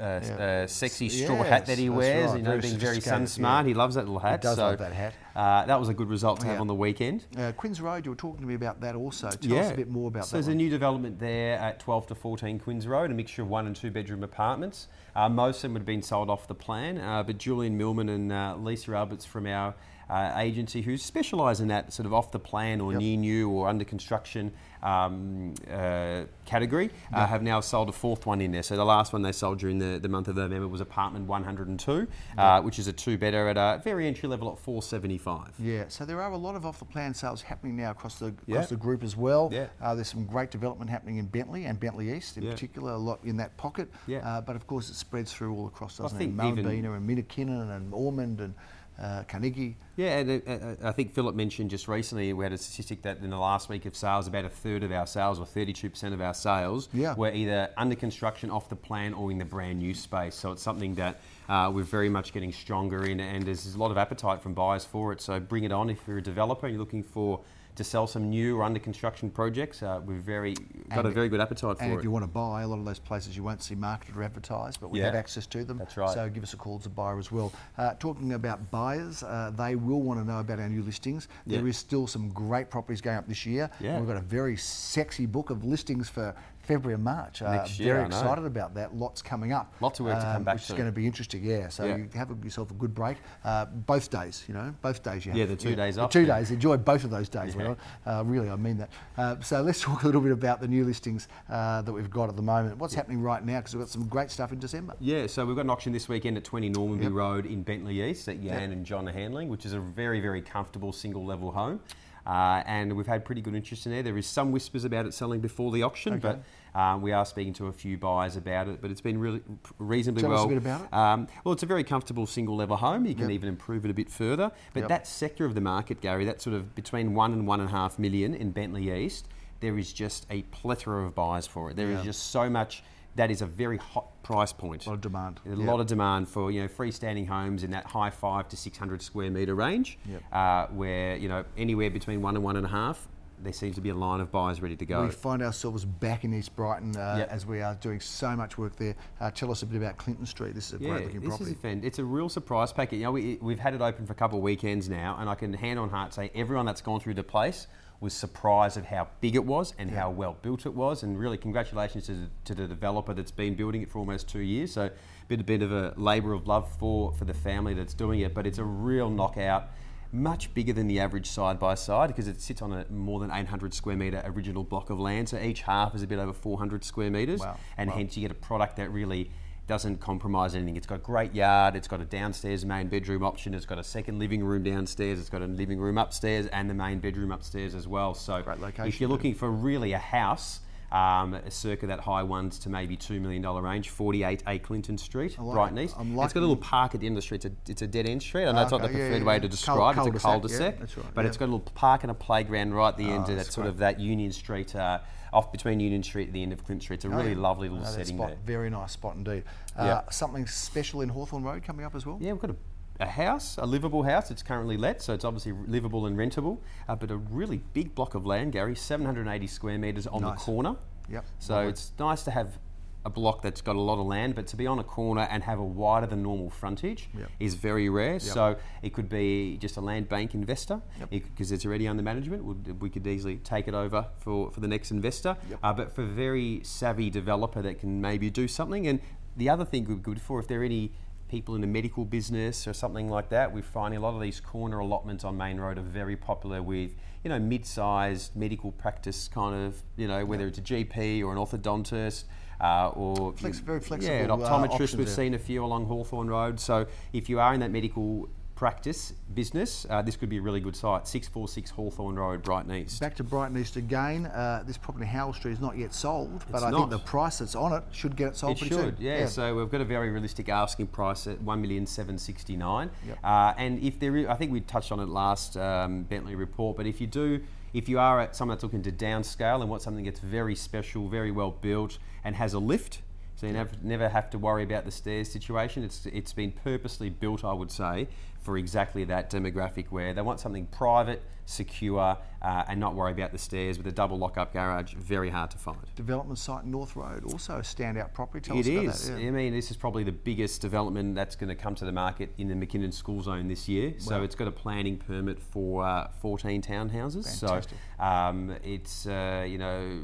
uh, 0.00 0.20
Yeah. 0.22 0.34
uh, 0.62 0.66
sexy 0.66 1.08
straw 1.08 1.36
Yes, 1.36 1.48
hat 1.48 1.66
that 1.66 1.78
he 1.78 1.88
wears, 1.88 2.30
right. 2.30 2.36
you 2.38 2.42
know, 2.42 2.50
Very 2.50 2.60
being 2.62 2.78
very 2.78 3.00
sun 3.00 3.26
smart. 3.26 3.64
yeah. 3.64 3.68
He 3.68 3.74
loves 3.74 3.94
that 3.94 4.02
little 4.02 4.18
hat. 4.18 4.40
does 4.40 4.56
so, 4.56 4.66
love 4.66 4.78
that 4.78 4.92
hat. 4.92 5.14
Uh, 5.36 5.66
that 5.66 5.78
was 5.80 5.88
a 5.88 5.94
good 5.94 6.08
result 6.08 6.40
to 6.40 6.46
have 6.46 6.60
on 6.60 6.66
the 6.66 6.74
weekend. 6.74 7.24
Uh, 7.36 7.52
Quinns 7.52 7.80
Road, 7.80 8.04
you 8.04 8.10
were 8.12 8.16
talking 8.16 8.40
to 8.40 8.46
me 8.46 8.54
about 8.54 8.80
that 8.80 8.94
also. 8.94 9.30
Tell 9.30 9.58
us 9.58 9.70
a 9.70 9.74
bit 9.74 9.88
more 9.88 10.08
about 10.08 10.24
so 10.26 10.36
that. 10.36 10.42
there's 10.44 10.52
a 10.52 10.54
new 10.54 10.70
development 10.70 11.18
there 11.18 11.58
at 11.58 11.80
12 11.80 12.06
to 12.08 12.14
14 12.14 12.58
Quinns 12.60 12.86
Road, 12.86 13.10
a 13.10 13.14
mixture 13.14 13.42
of 13.42 13.48
one 13.48 13.66
and 13.66 13.74
two 13.74 13.90
bedroom 13.90 14.22
apartments. 14.22 14.88
Uh, 15.16 15.28
most 15.28 15.56
of 15.58 15.62
them 15.62 15.72
would 15.74 15.80
have 15.80 15.86
been 15.86 16.02
sold 16.02 16.30
off 16.30 16.46
the 16.48 16.54
plan, 16.54 16.98
uh, 16.98 17.22
but 17.22 17.38
Julian 17.38 17.76
Millman 17.76 18.08
and 18.08 18.32
uh, 18.32 18.54
Lisa 18.58 18.92
Alberts 18.94 19.24
from 19.24 19.46
our 19.46 19.74
uh, 20.10 20.32
agency, 20.36 20.82
who 20.82 20.96
specialise 20.96 21.60
in 21.60 21.68
that 21.68 21.92
sort 21.92 22.06
of 22.06 22.12
off 22.14 22.30
the 22.32 22.38
plan 22.38 22.80
or 22.80 22.92
Yep. 22.92 23.00
near 23.00 23.16
new 23.16 23.50
or 23.50 23.68
under 23.68 23.84
construction 23.84 24.52
um, 24.82 25.54
uh, 25.70 26.24
category, 26.44 26.90
uh, 27.12 27.26
have 27.26 27.42
now 27.42 27.58
sold 27.60 27.88
a 27.88 27.92
fourth 27.92 28.26
one 28.26 28.40
in 28.42 28.52
there. 28.52 28.62
So 28.62 28.76
the 28.76 28.84
last 28.84 29.12
one 29.14 29.22
they 29.22 29.32
sold 29.32 29.58
during 29.58 29.78
the, 29.78 29.98
the 29.98 30.08
month 30.10 30.28
of 30.28 30.36
November 30.36 30.68
was 30.68 30.82
apartment 30.82 31.26
102, 31.26 32.06
uh, 32.36 32.60
which 32.60 32.78
is 32.78 32.86
a 32.86 32.92
two 32.92 33.16
bedder 33.16 33.48
at 33.48 33.56
a 33.56 33.80
very 33.82 34.06
entry 34.06 34.28
level 34.28 34.52
at 34.52 34.58
475. 34.58 35.54
Yeah, 35.58 35.84
so 35.88 36.04
there 36.04 36.20
are 36.20 36.32
a 36.32 36.36
lot 36.36 36.54
of 36.54 36.66
off-the-plan 36.66 37.14
sales 37.14 37.40
happening 37.40 37.76
now 37.76 37.92
across 37.92 38.18
the 38.18 38.34
across 38.48 38.68
the 38.68 38.76
group 38.76 39.02
as 39.02 39.16
well. 39.16 39.48
Yeah. 39.52 39.68
Uh, 39.80 39.94
there's 39.94 40.08
some 40.08 40.26
great 40.26 40.50
development 40.50 40.90
happening 40.90 41.16
in 41.16 41.26
Bentleigh 41.26 41.64
and 41.64 41.80
Bentleigh 41.80 42.14
East 42.14 42.36
in 42.36 42.46
particular, 42.50 42.92
a 42.92 42.98
lot 42.98 43.20
in 43.24 43.36
that 43.38 43.56
pocket. 43.56 43.88
Yeah. 44.06 44.18
Uh, 44.18 44.40
but 44.42 44.54
of 44.54 44.66
course, 44.66 44.90
it 44.90 44.94
spreads 44.96 45.32
through 45.32 45.54
all 45.54 45.66
across, 45.66 45.96
doesn't 45.96 46.16
it? 46.16 46.18
think 46.18 46.34
even- 46.58 46.64
Murrumbeena 46.64 46.96
and 46.96 47.08
Minnakinnon 47.08 47.74
and 47.74 47.94
Ormond 47.94 48.40
and 48.40 48.54
uh, 49.00 49.22
Carnegie. 49.28 49.76
Yeah, 49.96 50.18
and 50.18 50.42
uh, 50.46 50.50
uh, 50.50 50.74
I 50.88 50.92
think 50.92 51.12
Philip 51.14 51.34
mentioned 51.34 51.70
just 51.70 51.88
recently 51.88 52.32
we 52.32 52.44
had 52.44 52.52
a 52.52 52.58
statistic 52.58 53.02
that 53.02 53.18
in 53.18 53.30
the 53.30 53.38
last 53.38 53.68
week 53.68 53.86
of 53.86 53.94
sales, 53.96 54.26
about 54.26 54.44
a 54.44 54.48
third 54.48 54.82
of 54.82 54.92
our 54.92 55.06
sales, 55.06 55.38
or 55.38 55.46
32% 55.46 56.12
of 56.12 56.20
our 56.20 56.34
sales, 56.34 56.88
Yeah. 56.92 57.14
were 57.14 57.30
either 57.32 57.70
under 57.76 57.94
construction, 57.94 58.50
off 58.50 58.68
the 58.68 58.76
plan, 58.76 59.14
or 59.14 59.30
in 59.30 59.38
the 59.38 59.44
brand 59.44 59.78
new 59.78 59.94
space. 59.94 60.34
So 60.34 60.52
it's 60.52 60.62
something 60.62 60.94
that 60.96 61.20
uh, 61.48 61.70
we're 61.74 61.82
very 61.84 62.08
much 62.08 62.32
getting 62.32 62.52
stronger 62.52 63.04
in, 63.04 63.20
and 63.20 63.44
there's 63.44 63.74
a 63.74 63.78
lot 63.78 63.90
of 63.90 63.98
appetite 63.98 64.42
from 64.42 64.54
buyers 64.54 64.84
for 64.84 65.12
it. 65.12 65.20
So 65.20 65.38
bring 65.40 65.64
it 65.64 65.72
on 65.72 65.90
if 65.90 65.98
you're 66.06 66.18
a 66.18 66.22
developer 66.22 66.66
and 66.66 66.74
you're 66.74 66.80
looking 66.82 67.02
for 67.02 67.40
to 67.76 67.82
sell 67.84 68.06
some 68.06 68.30
new 68.30 68.56
or 68.58 68.62
under 68.62 68.78
construction 68.78 69.30
projects. 69.30 69.82
Uh, 69.82 70.00
we've 70.04 70.18
very 70.18 70.54
got 70.54 70.98
And 70.98 71.08
a 71.08 71.10
very 71.10 71.28
good 71.28 71.40
appetite 71.40 71.78
for 71.78 71.84
it. 71.84 71.88
And 71.88 71.98
if 71.98 72.04
you 72.04 72.10
want 72.10 72.22
to 72.22 72.30
buy, 72.30 72.62
a 72.62 72.68
lot 72.68 72.78
of 72.78 72.84
those 72.84 72.98
places 73.00 73.36
you 73.36 73.42
won't 73.42 73.62
see 73.62 73.74
marketed 73.74 74.16
or 74.16 74.22
advertised, 74.22 74.80
but 74.80 74.90
we 74.90 75.00
Yeah. 75.00 75.06
have 75.06 75.14
access 75.16 75.46
to 75.46 75.64
them. 75.64 75.78
That's 75.78 75.96
right. 75.96 76.14
So 76.14 76.28
give 76.28 76.42
us 76.44 76.52
a 76.54 76.56
call 76.56 76.78
as 76.78 76.86
a 76.86 76.90
buyer 76.90 77.18
as 77.18 77.32
well. 77.32 77.52
Uh, 77.76 77.94
talking 77.98 78.32
about 78.32 78.70
buyers, 78.70 79.22
uh, 79.22 79.50
they 79.56 79.74
will 79.74 80.02
want 80.02 80.20
to 80.20 80.26
know 80.26 80.38
about 80.38 80.60
our 80.60 80.68
new 80.68 80.82
listings. 80.82 81.26
Yeah. 81.46 81.58
There 81.58 81.68
is 81.68 81.76
still 81.76 82.06
some 82.06 82.28
great 82.28 82.70
properties 82.70 83.00
going 83.00 83.16
up 83.16 83.26
this 83.26 83.44
year. 83.44 83.70
Yeah. 83.80 83.92
And 83.92 84.00
we've 84.06 84.14
got 84.14 84.22
a 84.22 84.26
very 84.26 84.56
sexy 84.56 85.26
book 85.26 85.50
of 85.50 85.64
listings 85.64 86.08
for 86.08 86.34
February 86.64 86.94
and 86.94 87.04
March. 87.04 87.42
Next 87.42 87.78
year, 87.78 87.94
very 87.94 88.06
excited 88.06 88.44
about 88.44 88.74
that. 88.74 88.94
Lots 88.96 89.22
coming 89.22 89.52
up. 89.52 89.66
Um, 89.74 89.78
Lots 89.80 90.00
of 90.00 90.06
work 90.06 90.18
to 90.18 90.24
come 90.24 90.44
back 90.44 90.54
which 90.56 90.66
to. 90.66 90.72
is 90.72 90.76
going 90.76 90.88
to 90.88 90.92
be 90.92 91.06
interesting. 91.06 91.44
Yeah. 91.44 91.68
So 91.68 91.84
Yeah. 91.84 91.96
you 91.96 92.08
have 92.14 92.30
yourself 92.42 92.70
a 92.70 92.74
good 92.74 92.94
break. 92.94 93.18
Uh, 93.44 93.66
both 93.66 94.10
days, 94.10 94.44
you 94.48 94.54
know, 94.54 94.74
both 94.82 95.02
days 95.02 95.24
you 95.26 95.32
have. 95.32 95.38
Yeah, 95.38 95.46
the 95.46 95.56
two 95.56 95.76
days 95.76 95.96
the 95.96 96.02
off, 96.02 96.10
Two 96.10 96.22
yeah. 96.22 96.38
days. 96.38 96.50
Enjoy 96.50 96.76
both 96.76 97.04
of 97.04 97.10
those 97.10 97.28
days. 97.28 97.54
Yeah. 97.54 97.74
Uh, 98.06 98.22
really, 98.24 98.48
I 98.50 98.56
mean 98.56 98.78
that. 98.78 98.90
Uh, 99.16 99.36
so 99.40 99.62
let's 99.62 99.80
talk 99.80 100.02
a 100.02 100.06
little 100.06 100.20
bit 100.20 100.32
about 100.32 100.60
the 100.60 100.68
new 100.68 100.84
listings 100.84 101.28
uh, 101.50 101.82
that 101.82 101.92
we've 101.92 102.10
got 102.10 102.28
at 102.28 102.36
the 102.36 102.42
moment. 102.42 102.78
What's 102.78 102.94
happening 102.94 103.20
right 103.20 103.44
now? 103.44 103.58
Because 103.60 103.74
we've 103.74 103.82
got 103.84 103.90
some 103.90 104.06
great 104.08 104.30
stuff 104.30 104.52
in 104.52 104.58
December. 104.58 104.94
Yeah, 105.00 105.26
so 105.26 105.44
we've 105.44 105.56
got 105.56 105.64
an 105.64 105.70
auction 105.70 105.92
this 105.92 106.08
weekend 106.08 106.36
at 106.36 106.44
20 106.44 106.70
Normanby 106.70 107.02
Yep. 107.04 107.12
Road 107.12 107.46
in 107.46 107.62
Bentleigh 107.62 107.92
East 107.92 108.28
at 108.28 108.36
Jan 108.42 108.60
Yep. 108.62 108.70
and 108.72 108.86
John 108.86 109.06
handling, 109.06 109.48
which 109.48 109.66
is 109.66 109.72
a 109.74 109.80
very, 109.80 110.20
very 110.20 110.40
comfortable 110.40 110.92
single 110.92 111.24
level 111.24 111.50
home. 111.52 111.80
Uh, 112.26 112.62
and 112.66 112.96
we've 112.96 113.06
had 113.06 113.24
pretty 113.24 113.40
good 113.42 113.54
interest 113.54 113.84
in 113.86 113.92
there. 113.92 114.02
There 114.02 114.16
is 114.16 114.26
some 114.26 114.50
whispers 114.50 114.84
about 114.84 115.04
it 115.06 115.12
selling 115.12 115.40
before 115.40 115.70
the 115.72 115.82
auction, 115.82 116.14
Okay. 116.14 116.38
but 116.74 116.80
um, 116.80 117.02
we 117.02 117.12
are 117.12 117.24
speaking 117.26 117.52
to 117.54 117.66
a 117.66 117.72
few 117.72 117.98
buyers 117.98 118.36
about 118.36 118.66
it. 118.68 118.80
But 118.80 118.90
it's 118.90 119.00
been 119.02 119.18
really 119.18 119.42
reasonably 119.78 120.22
Tell 120.22 120.32
us 120.32 120.36
well. 120.38 120.44
a 120.46 120.48
bit 120.48 120.56
about 120.58 120.80
it. 120.82 120.94
Um, 120.94 121.28
well, 121.44 121.52
it's 121.52 121.62
a 121.62 121.66
very 121.66 121.84
comfortable 121.84 122.26
single 122.26 122.56
level 122.56 122.76
home. 122.76 123.04
You 123.04 123.14
can 123.14 123.24
Yep. 123.24 123.30
even 123.32 123.48
improve 123.50 123.84
it 123.84 123.90
a 123.90 123.94
bit 123.94 124.10
further. 124.10 124.50
But 124.72 124.80
Yep. 124.80 124.88
that 124.88 125.06
sector 125.06 125.44
of 125.44 125.54
the 125.54 125.60
market, 125.60 126.00
Gary, 126.00 126.24
that 126.24 126.40
sort 126.40 126.56
of 126.56 126.74
between 126.74 127.14
one 127.14 127.32
and 127.32 127.46
one 127.46 127.60
and 127.60 127.68
a 127.68 127.72
half 127.72 127.98
million 127.98 128.34
in 128.34 128.52
Bentleigh 128.52 128.96
East, 128.96 129.28
there 129.60 129.76
is 129.78 129.92
just 129.92 130.26
a 130.30 130.42
plethora 130.44 131.04
of 131.06 131.14
buyers 131.14 131.46
for 131.46 131.70
it. 131.70 131.76
There 131.76 131.88
is 131.90 131.98
Yeah. 131.98 132.04
just 132.04 132.30
so 132.30 132.48
much. 132.48 132.82
That 133.16 133.30
is 133.30 133.42
a 133.42 133.46
very 133.46 133.76
hot 133.78 134.22
price 134.24 134.52
point. 134.52 134.86
A 134.86 134.88
lot 134.88 134.94
of 134.96 135.00
demand. 135.00 135.40
A 135.46 135.50
Yep. 135.50 135.58
lot 135.58 135.80
of 135.80 135.86
demand 135.86 136.28
for 136.28 136.50
you 136.50 136.62
know 136.62 136.68
freestanding 136.68 137.28
homes 137.28 137.62
in 137.62 137.70
that 137.70 137.86
high 137.86 138.10
five 138.10 138.48
to 138.48 138.56
six 138.56 138.76
hundred 138.76 139.02
square 139.02 139.30
metre 139.30 139.54
range, 139.54 139.98
Yep. 140.06 140.22
uh, 140.32 140.66
where 140.68 141.16
you 141.16 141.28
know 141.28 141.44
anywhere 141.56 141.90
between 141.90 142.22
one 142.22 142.34
and 142.34 142.44
one 142.44 142.56
and 142.56 142.66
a 142.66 142.68
half, 142.70 143.06
there 143.40 143.52
seems 143.52 143.74
to 143.76 143.80
be 143.80 143.90
a 143.90 143.94
line 143.94 144.20
of 144.20 144.32
buyers 144.32 144.60
ready 144.62 144.74
to 144.76 144.86
go. 144.86 145.04
We 145.04 145.10
find 145.12 145.42
ourselves 145.42 145.84
back 145.84 146.24
in 146.24 146.34
East 146.34 146.56
Brighton 146.56 146.96
uh, 146.96 147.16
Yep. 147.18 147.28
as 147.30 147.46
we 147.46 147.60
are 147.62 147.74
doing 147.76 148.00
so 148.00 148.34
much 148.34 148.58
work 148.58 148.74
there. 148.76 148.96
Uh, 149.20 149.30
tell 149.30 149.50
us 149.52 149.62
a 149.62 149.66
bit 149.66 149.76
about 149.76 149.96
Clinton 149.96 150.26
Street. 150.26 150.54
This 150.54 150.68
is 150.68 150.74
a 150.74 150.78
great 150.78 151.04
looking 151.04 151.20
this 151.20 151.28
property. 151.28 151.50
is 151.52 151.56
a 151.56 151.60
fan. 151.60 151.80
It's 151.84 151.98
a 152.00 152.04
real 152.04 152.28
surprise 152.28 152.72
packet. 152.72 152.96
You 152.96 153.02
know, 153.04 153.12
we, 153.12 153.38
we've 153.40 153.58
had 153.60 153.74
it 153.74 153.80
open 153.80 154.06
for 154.06 154.12
a 154.12 154.16
couple 154.16 154.38
of 154.38 154.42
weekends 154.42 154.88
now, 154.88 155.16
and 155.20 155.28
I 155.30 155.34
can 155.36 155.52
hand 155.52 155.78
on 155.78 155.90
heart 155.90 156.14
say 156.14 156.30
everyone 156.34 156.66
that's 156.66 156.80
gone 156.80 156.98
through 157.00 157.14
the 157.14 157.22
place 157.24 157.66
was 158.00 158.12
surprised 158.12 158.76
at 158.76 158.86
how 158.86 159.08
big 159.20 159.34
it 159.34 159.44
was 159.44 159.72
and 159.78 159.90
how 159.90 160.10
well 160.10 160.36
built 160.42 160.66
it 160.66 160.74
was. 160.74 161.02
And 161.02 161.18
really, 161.18 161.38
congratulations 161.38 162.06
to 162.06 162.12
the, 162.14 162.28
to 162.46 162.54
the 162.54 162.66
developer 162.66 163.14
that's 163.14 163.30
been 163.30 163.54
building 163.54 163.82
it 163.82 163.90
for 163.90 163.98
almost 163.98 164.28
two 164.28 164.40
years. 164.40 164.72
So, 164.72 164.90
bit 165.28 165.40
a 165.40 165.44
bit 165.44 165.62
of 165.62 165.72
a 165.72 165.94
labour 165.96 166.32
of 166.34 166.46
love 166.46 166.70
for 166.78 167.12
for 167.12 167.24
the 167.24 167.32
family 167.34 167.72
that's 167.74 167.94
doing 167.94 168.20
it. 168.20 168.34
But 168.34 168.46
it's 168.46 168.58
a 168.58 168.64
real 168.64 169.08
knockout. 169.10 169.68
Much 170.12 170.54
bigger 170.54 170.72
than 170.72 170.86
the 170.86 171.00
average 171.00 171.26
side 171.28 171.58
by 171.58 171.74
side 171.74 172.06
because 172.08 172.28
it 172.28 172.40
sits 172.40 172.62
on 172.62 172.72
a 172.72 172.84
more 172.88 173.18
than 173.18 173.32
800 173.32 173.74
square 173.74 173.96
metre 173.96 174.22
original 174.26 174.62
block 174.62 174.90
of 174.90 175.00
land. 175.00 175.28
So 175.28 175.38
each 175.40 175.62
half 175.62 175.92
is 175.94 176.02
a 176.02 176.06
bit 176.06 176.18
over 176.20 176.32
400 176.32 176.84
square 176.84 177.10
metres, 177.10 177.40
Wow. 177.40 177.56
and 177.76 177.90
Wow. 177.90 177.96
hence 177.96 178.16
you 178.16 178.20
get 178.20 178.30
a 178.30 178.34
product 178.40 178.76
that 178.76 178.92
really 178.92 179.30
doesn't 179.66 179.98
compromise 179.98 180.54
anything. 180.54 180.76
It's 180.76 180.86
got 180.86 180.96
a 180.96 180.98
great 180.98 181.34
yard, 181.34 181.76
it's 181.76 181.88
got 181.88 182.00
a 182.00 182.04
downstairs 182.04 182.64
main 182.64 182.88
bedroom 182.88 183.22
option, 183.22 183.54
it's 183.54 183.66
got 183.66 183.78
a 183.78 183.84
second 183.84 184.18
living 184.18 184.44
room 184.44 184.62
downstairs, 184.62 185.18
it's 185.18 185.30
got 185.30 185.42
a 185.42 185.46
living 185.46 185.78
room 185.78 185.98
upstairs 185.98 186.46
and 186.48 186.68
the 186.68 186.74
main 186.74 186.98
bedroom 186.98 187.32
upstairs 187.32 187.74
as 187.74 187.88
well. 187.88 188.14
So 188.14 188.42
Great 188.42 188.60
location, 188.60 188.88
if 188.88 189.00
you're 189.00 189.08
looking 189.08 189.34
for 189.34 189.50
really 189.50 189.92
a 189.92 189.98
house, 189.98 190.60
um, 190.94 191.36
circa 191.48 191.86
that 191.88 191.98
high 192.00 192.22
ones 192.22 192.58
to 192.60 192.68
maybe 192.68 192.96
$2 192.96 193.20
million 193.20 193.42
range, 193.44 193.90
48 193.90 194.42
A 194.46 194.58
Clinton 194.60 194.96
Street, 194.96 195.36
like 195.38 195.54
Brighton 195.54 195.78
it. 195.78 195.84
East. 195.86 195.96
I'm 195.98 196.16
it's 196.18 196.32
got 196.32 196.38
a 196.38 196.40
little 196.40 196.56
park 196.56 196.94
at 196.94 197.00
the 197.00 197.06
end 197.06 197.14
of 197.16 197.18
the 197.18 197.22
street. 197.22 197.44
It's 197.44 197.54
a, 197.68 197.70
it's 197.72 197.82
a 197.82 197.86
dead 197.86 198.08
end 198.08 198.22
street. 198.22 198.46
I 198.46 198.52
know 198.52 198.62
it's 198.62 198.70
not 198.70 198.80
the 198.82 198.88
Okay, 198.88 198.98
yeah, 198.98 199.08
preferred 199.08 199.18
yeah, 199.22 199.24
way 199.26 199.34
yeah. 199.34 199.38
to 199.40 199.48
Cul- 199.48 199.50
describe 199.50 199.98
it. 199.98 200.06
It's 200.14 200.16
a 200.16 200.20
cul-de-sac, 200.26 200.74
yeah, 200.74 200.80
that's 200.80 200.96
right, 200.96 201.06
but 201.14 201.26
it's 201.26 201.36
got 201.36 201.46
a 201.46 201.52
little 201.52 201.60
park 201.60 202.04
and 202.04 202.10
a 202.10 202.14
playground 202.14 202.74
right 202.74 202.88
at 202.90 202.96
the 202.96 203.04
end 203.10 203.24
Oh, 203.26 203.32
of 203.32 203.36
that 203.38 203.46
sort 203.52 203.64
great. 203.64 203.70
of 203.70 203.78
that 203.78 203.98
Union 203.98 204.30
Street, 204.30 204.76
uh, 204.76 205.00
off 205.32 205.50
between 205.50 205.80
Union 205.80 206.02
Street 206.04 206.26
and 206.28 206.32
the 206.32 206.42
end 206.44 206.52
of 206.52 206.64
Clinton 206.64 206.80
Street. 206.80 206.94
It's 206.96 207.04
a 207.06 207.08
Oh, 207.08 207.16
really 207.16 207.34
lovely 207.34 207.68
little 207.68 207.84
setting 207.84 208.16
spot, 208.16 208.28
there. 208.28 208.36
Very 208.46 208.70
nice 208.70 208.92
spot 208.92 209.16
indeed. 209.16 209.42
Uh. 209.76 210.02
Something 210.12 210.46
special 210.46 211.00
in 211.00 211.08
Hawthorn 211.08 211.42
Road 211.42 211.64
coming 211.64 211.84
up 211.84 211.96
as 211.96 212.06
well? 212.06 212.18
Yeah, 212.20 212.32
we've 212.32 212.40
got 212.40 212.50
a, 212.50 212.56
a 213.00 213.06
house, 213.06 213.56
a 213.58 213.66
livable 213.66 214.02
house. 214.04 214.30
It's 214.30 214.42
currently 214.42 214.76
let, 214.76 215.02
so 215.02 215.14
it's 215.14 215.24
obviously 215.24 215.52
livable 215.66 216.06
and 216.06 216.16
rentable. 216.16 216.58
Uh, 216.88 216.94
but 216.96 217.10
a 217.10 217.16
really 217.16 217.60
big 217.72 217.94
block 217.94 218.14
of 218.14 218.24
land, 218.26 218.52
Gary, 218.52 218.76
780 218.76 219.46
square 219.46 219.78
metres 219.78 220.06
on 220.06 220.22
Nice. 220.22 220.38
the 220.38 220.44
corner. 220.44 220.76
Yep. 221.10 221.24
So 221.38 221.54
lovely. 221.54 221.70
it's 221.70 221.92
nice 221.98 222.22
to 222.22 222.30
have 222.30 222.58
a 223.06 223.10
block 223.10 223.42
that's 223.42 223.60
got 223.60 223.76
a 223.76 223.80
lot 223.80 223.98
of 223.98 224.06
land, 224.06 224.34
but 224.34 224.46
to 224.46 224.56
be 224.56 224.66
on 224.66 224.78
a 224.78 224.82
corner 224.84 225.28
and 225.30 225.42
have 225.42 225.58
a 225.58 225.64
wider 225.64 226.06
than 226.06 226.22
normal 226.22 226.48
frontage 226.48 227.10
Yep. 227.18 227.28
is 227.38 227.54
very 227.54 227.90
rare. 227.90 228.18
So 228.18 228.56
it 228.80 228.94
could 228.94 229.10
be 229.10 229.58
just 229.58 229.76
a 229.76 229.82
land 229.82 230.08
bank 230.08 230.32
investor 230.34 230.80
Yep. 231.00 231.10
because 231.10 231.52
it's 231.52 231.66
already 231.66 231.86
under 231.86 232.02
management. 232.02 232.44
Would- 232.44 232.80
We 232.80 232.88
could 232.88 233.06
easily 233.06 233.36
take 233.36 233.68
it 233.68 233.74
over 233.74 234.06
for, 234.16 234.50
for 234.52 234.60
the 234.60 234.68
next 234.68 234.90
investor. 234.90 235.36
Yep. 235.50 235.58
Uh, 235.62 235.72
but 235.74 235.94
for 235.94 236.02
a 236.02 236.06
very 236.06 236.60
savvy 236.64 237.10
developer 237.10 237.60
that 237.60 237.78
can 237.78 238.00
maybe 238.00 238.30
do 238.30 238.48
something. 238.48 238.86
And 238.86 239.00
the 239.36 239.50
other 239.50 239.66
thing 239.66 239.84
would 239.88 239.96
be 239.98 240.02
good 240.02 240.22
for 240.22 240.38
if 240.38 240.46
there 240.48 240.62
are 240.62 240.64
any 240.64 240.92
people 241.28 241.54
in 241.54 241.60
the 241.60 241.66
medical 241.66 242.04
business 242.04 242.66
or 242.66 242.72
something 242.72 243.08
like 243.08 243.28
that, 243.30 243.52
we're 243.52 243.62
finding 243.62 243.98
a 243.98 244.02
lot 244.02 244.14
of 244.14 244.20
these 244.20 244.40
corner 244.40 244.78
allotments 244.78 245.24
on 245.24 245.36
Main 245.36 245.58
Road 245.58 245.78
are 245.78 245.82
very 245.82 246.16
popular 246.16 246.62
with, 246.62 246.94
you 247.22 247.30
know, 247.30 247.38
mid-sized 247.38 248.36
medical 248.36 248.72
practice 248.72 249.28
kind 249.28 249.66
of, 249.66 249.82
you 249.96 250.06
know, 250.06 250.24
whether 250.24 250.46
it's 250.46 250.58
a 250.58 250.62
GP 250.62 251.22
or 251.24 251.32
an 251.32 251.38
orthodontist. 251.38 252.24
Uh, 252.60 252.88
or 252.90 253.32
Flex- 253.32 253.58
very 253.58 253.80
yeah, 253.80 254.20
an 254.20 254.28
flexible, 254.28 254.44
uh, 254.44 254.48
optometrist. 254.48 254.94
We've 254.94 255.06
there. 255.06 255.14
seen 255.14 255.34
a 255.34 255.38
few 255.38 255.64
along 255.64 255.86
Hawthorn 255.86 256.28
Road. 256.28 256.60
So 256.60 256.86
if 257.12 257.28
you 257.28 257.40
are 257.40 257.52
in 257.52 257.60
that 257.60 257.72
medical 257.72 258.28
practice 258.54 259.12
business, 259.34 259.84
uh, 259.90 260.00
this 260.00 260.16
could 260.16 260.28
be 260.28 260.38
a 260.38 260.40
really 260.42 260.60
good 260.60 260.76
site. 260.76 261.08
Six 261.08 261.26
four 261.28 261.48
six 261.48 261.70
Hawthorn 261.70 262.16
Road, 262.16 262.42
Brighton 262.42 262.72
East. 262.72 263.00
Back 263.00 263.16
to 263.16 263.24
Brighton 263.24 263.56
East 263.58 263.76
again. 263.76 264.26
Uh, 264.26 264.62
this 264.66 264.76
property, 264.78 265.06
Howell 265.06 265.32
Street, 265.32 265.52
is 265.52 265.60
not 265.60 265.76
yet 265.76 265.92
sold, 265.92 266.44
but 266.50 266.58
It's 266.58 266.64
I 266.64 266.70
not. 266.70 266.78
think 266.78 266.90
the 266.90 266.98
price 267.00 267.38
that's 267.38 267.54
on 267.56 267.72
it 267.72 267.82
should 267.90 268.16
get 268.16 268.28
it 268.28 268.36
sold 268.36 268.56
It 268.56 268.60
pretty 268.60 268.74
should, 268.76 268.96
soon. 268.96 269.04
yeah. 269.04 269.26
So 269.26 269.56
we've 269.56 269.70
got 269.70 269.80
a 269.80 269.84
very 269.84 270.10
realistic 270.10 270.48
asking 270.48 270.88
price 270.88 271.26
at 271.26 271.40
one 271.42 271.60
million 271.60 271.86
seven 271.86 272.16
sixty 272.18 272.56
nine. 272.56 272.90
Yep. 273.06 273.18
Uh, 273.24 273.54
and 273.56 273.82
if 273.82 273.98
there, 273.98 274.16
is, 274.16 274.26
I 274.26 274.34
think 274.34 274.52
we 274.52 274.60
touched 274.60 274.92
on 274.92 275.00
it 275.00 275.08
last 275.08 275.56
um, 275.56 276.02
Bentleigh 276.04 276.36
report. 276.36 276.76
But 276.76 276.86
if 276.86 277.00
you 277.00 277.06
do, 277.06 277.40
if 277.72 277.88
you 277.88 277.98
are 277.98 278.20
at 278.20 278.36
someone 278.36 278.56
that's 278.56 278.62
looking 278.62 278.82
to 278.82 278.92
downscale 278.92 279.60
and 279.60 279.68
want 279.68 279.82
something 279.82 280.04
that's 280.04 280.20
very 280.20 280.54
special, 280.54 281.08
very 281.08 281.30
well 281.32 281.50
built, 281.50 281.98
and 282.22 282.36
has 282.36 282.54
a 282.54 282.58
lift, 282.60 283.00
you 283.46 283.52
never, 283.52 283.70
never 283.82 284.08
have 284.08 284.30
to 284.30 284.38
worry 284.38 284.62
about 284.62 284.84
the 284.84 284.90
stairs 284.90 285.30
situation. 285.30 285.82
It's 285.84 286.06
it's 286.06 286.32
been 286.32 286.52
purposely 286.52 287.10
built, 287.10 287.44
I 287.44 287.52
would 287.52 287.70
say, 287.70 288.08
for 288.40 288.58
exactly 288.58 289.04
that 289.04 289.30
demographic 289.30 289.86
where 289.90 290.12
they 290.14 290.22
want 290.22 290.40
something 290.40 290.66
private, 290.66 291.22
secure, 291.46 292.16
uh, 292.42 292.64
and 292.68 292.78
not 292.80 292.94
worry 292.94 293.12
about 293.12 293.32
the 293.32 293.38
stairs 293.38 293.78
with 293.78 293.86
a 293.86 293.92
double 293.92 294.18
lock-up 294.18 294.52
garage. 294.52 294.94
Very 294.94 295.30
hard 295.30 295.50
to 295.50 295.58
find. 295.58 295.78
Development 295.96 296.38
site 296.38 296.64
North 296.64 296.94
Road, 296.96 297.24
also 297.24 297.54
a 297.56 297.60
standout 297.62 298.12
property. 298.12 298.50
Tell 298.50 298.58
It 298.58 298.86
us 298.88 299.08
about 299.08 299.16
that. 299.16 299.22
yeah. 299.22 299.28
I 299.28 299.30
mean, 299.30 299.52
this 299.52 299.70
is 299.70 299.76
probably 299.76 300.04
the 300.04 300.12
biggest 300.12 300.60
development 300.60 301.14
that's 301.14 301.36
going 301.36 301.48
to 301.48 301.54
come 301.54 301.74
to 301.76 301.84
the 301.84 301.92
market 301.92 302.32
in 302.38 302.48
the 302.48 302.54
McKinnon 302.54 302.92
School 302.92 303.22
Zone 303.22 303.48
this 303.48 303.68
year. 303.68 303.94
So 303.98 304.22
it's 304.22 304.34
got 304.34 304.48
a 304.48 304.52
planning 304.52 304.96
permit 304.98 305.40
for 305.40 305.84
uh, 305.84 306.08
14 306.20 306.62
townhouses. 306.62 307.40
Fantastic. 307.40 307.78
So 307.98 308.04
um, 308.04 308.54
it's 308.62 309.06
uh, 309.06 309.44
you 309.48 309.58
know 309.58 310.00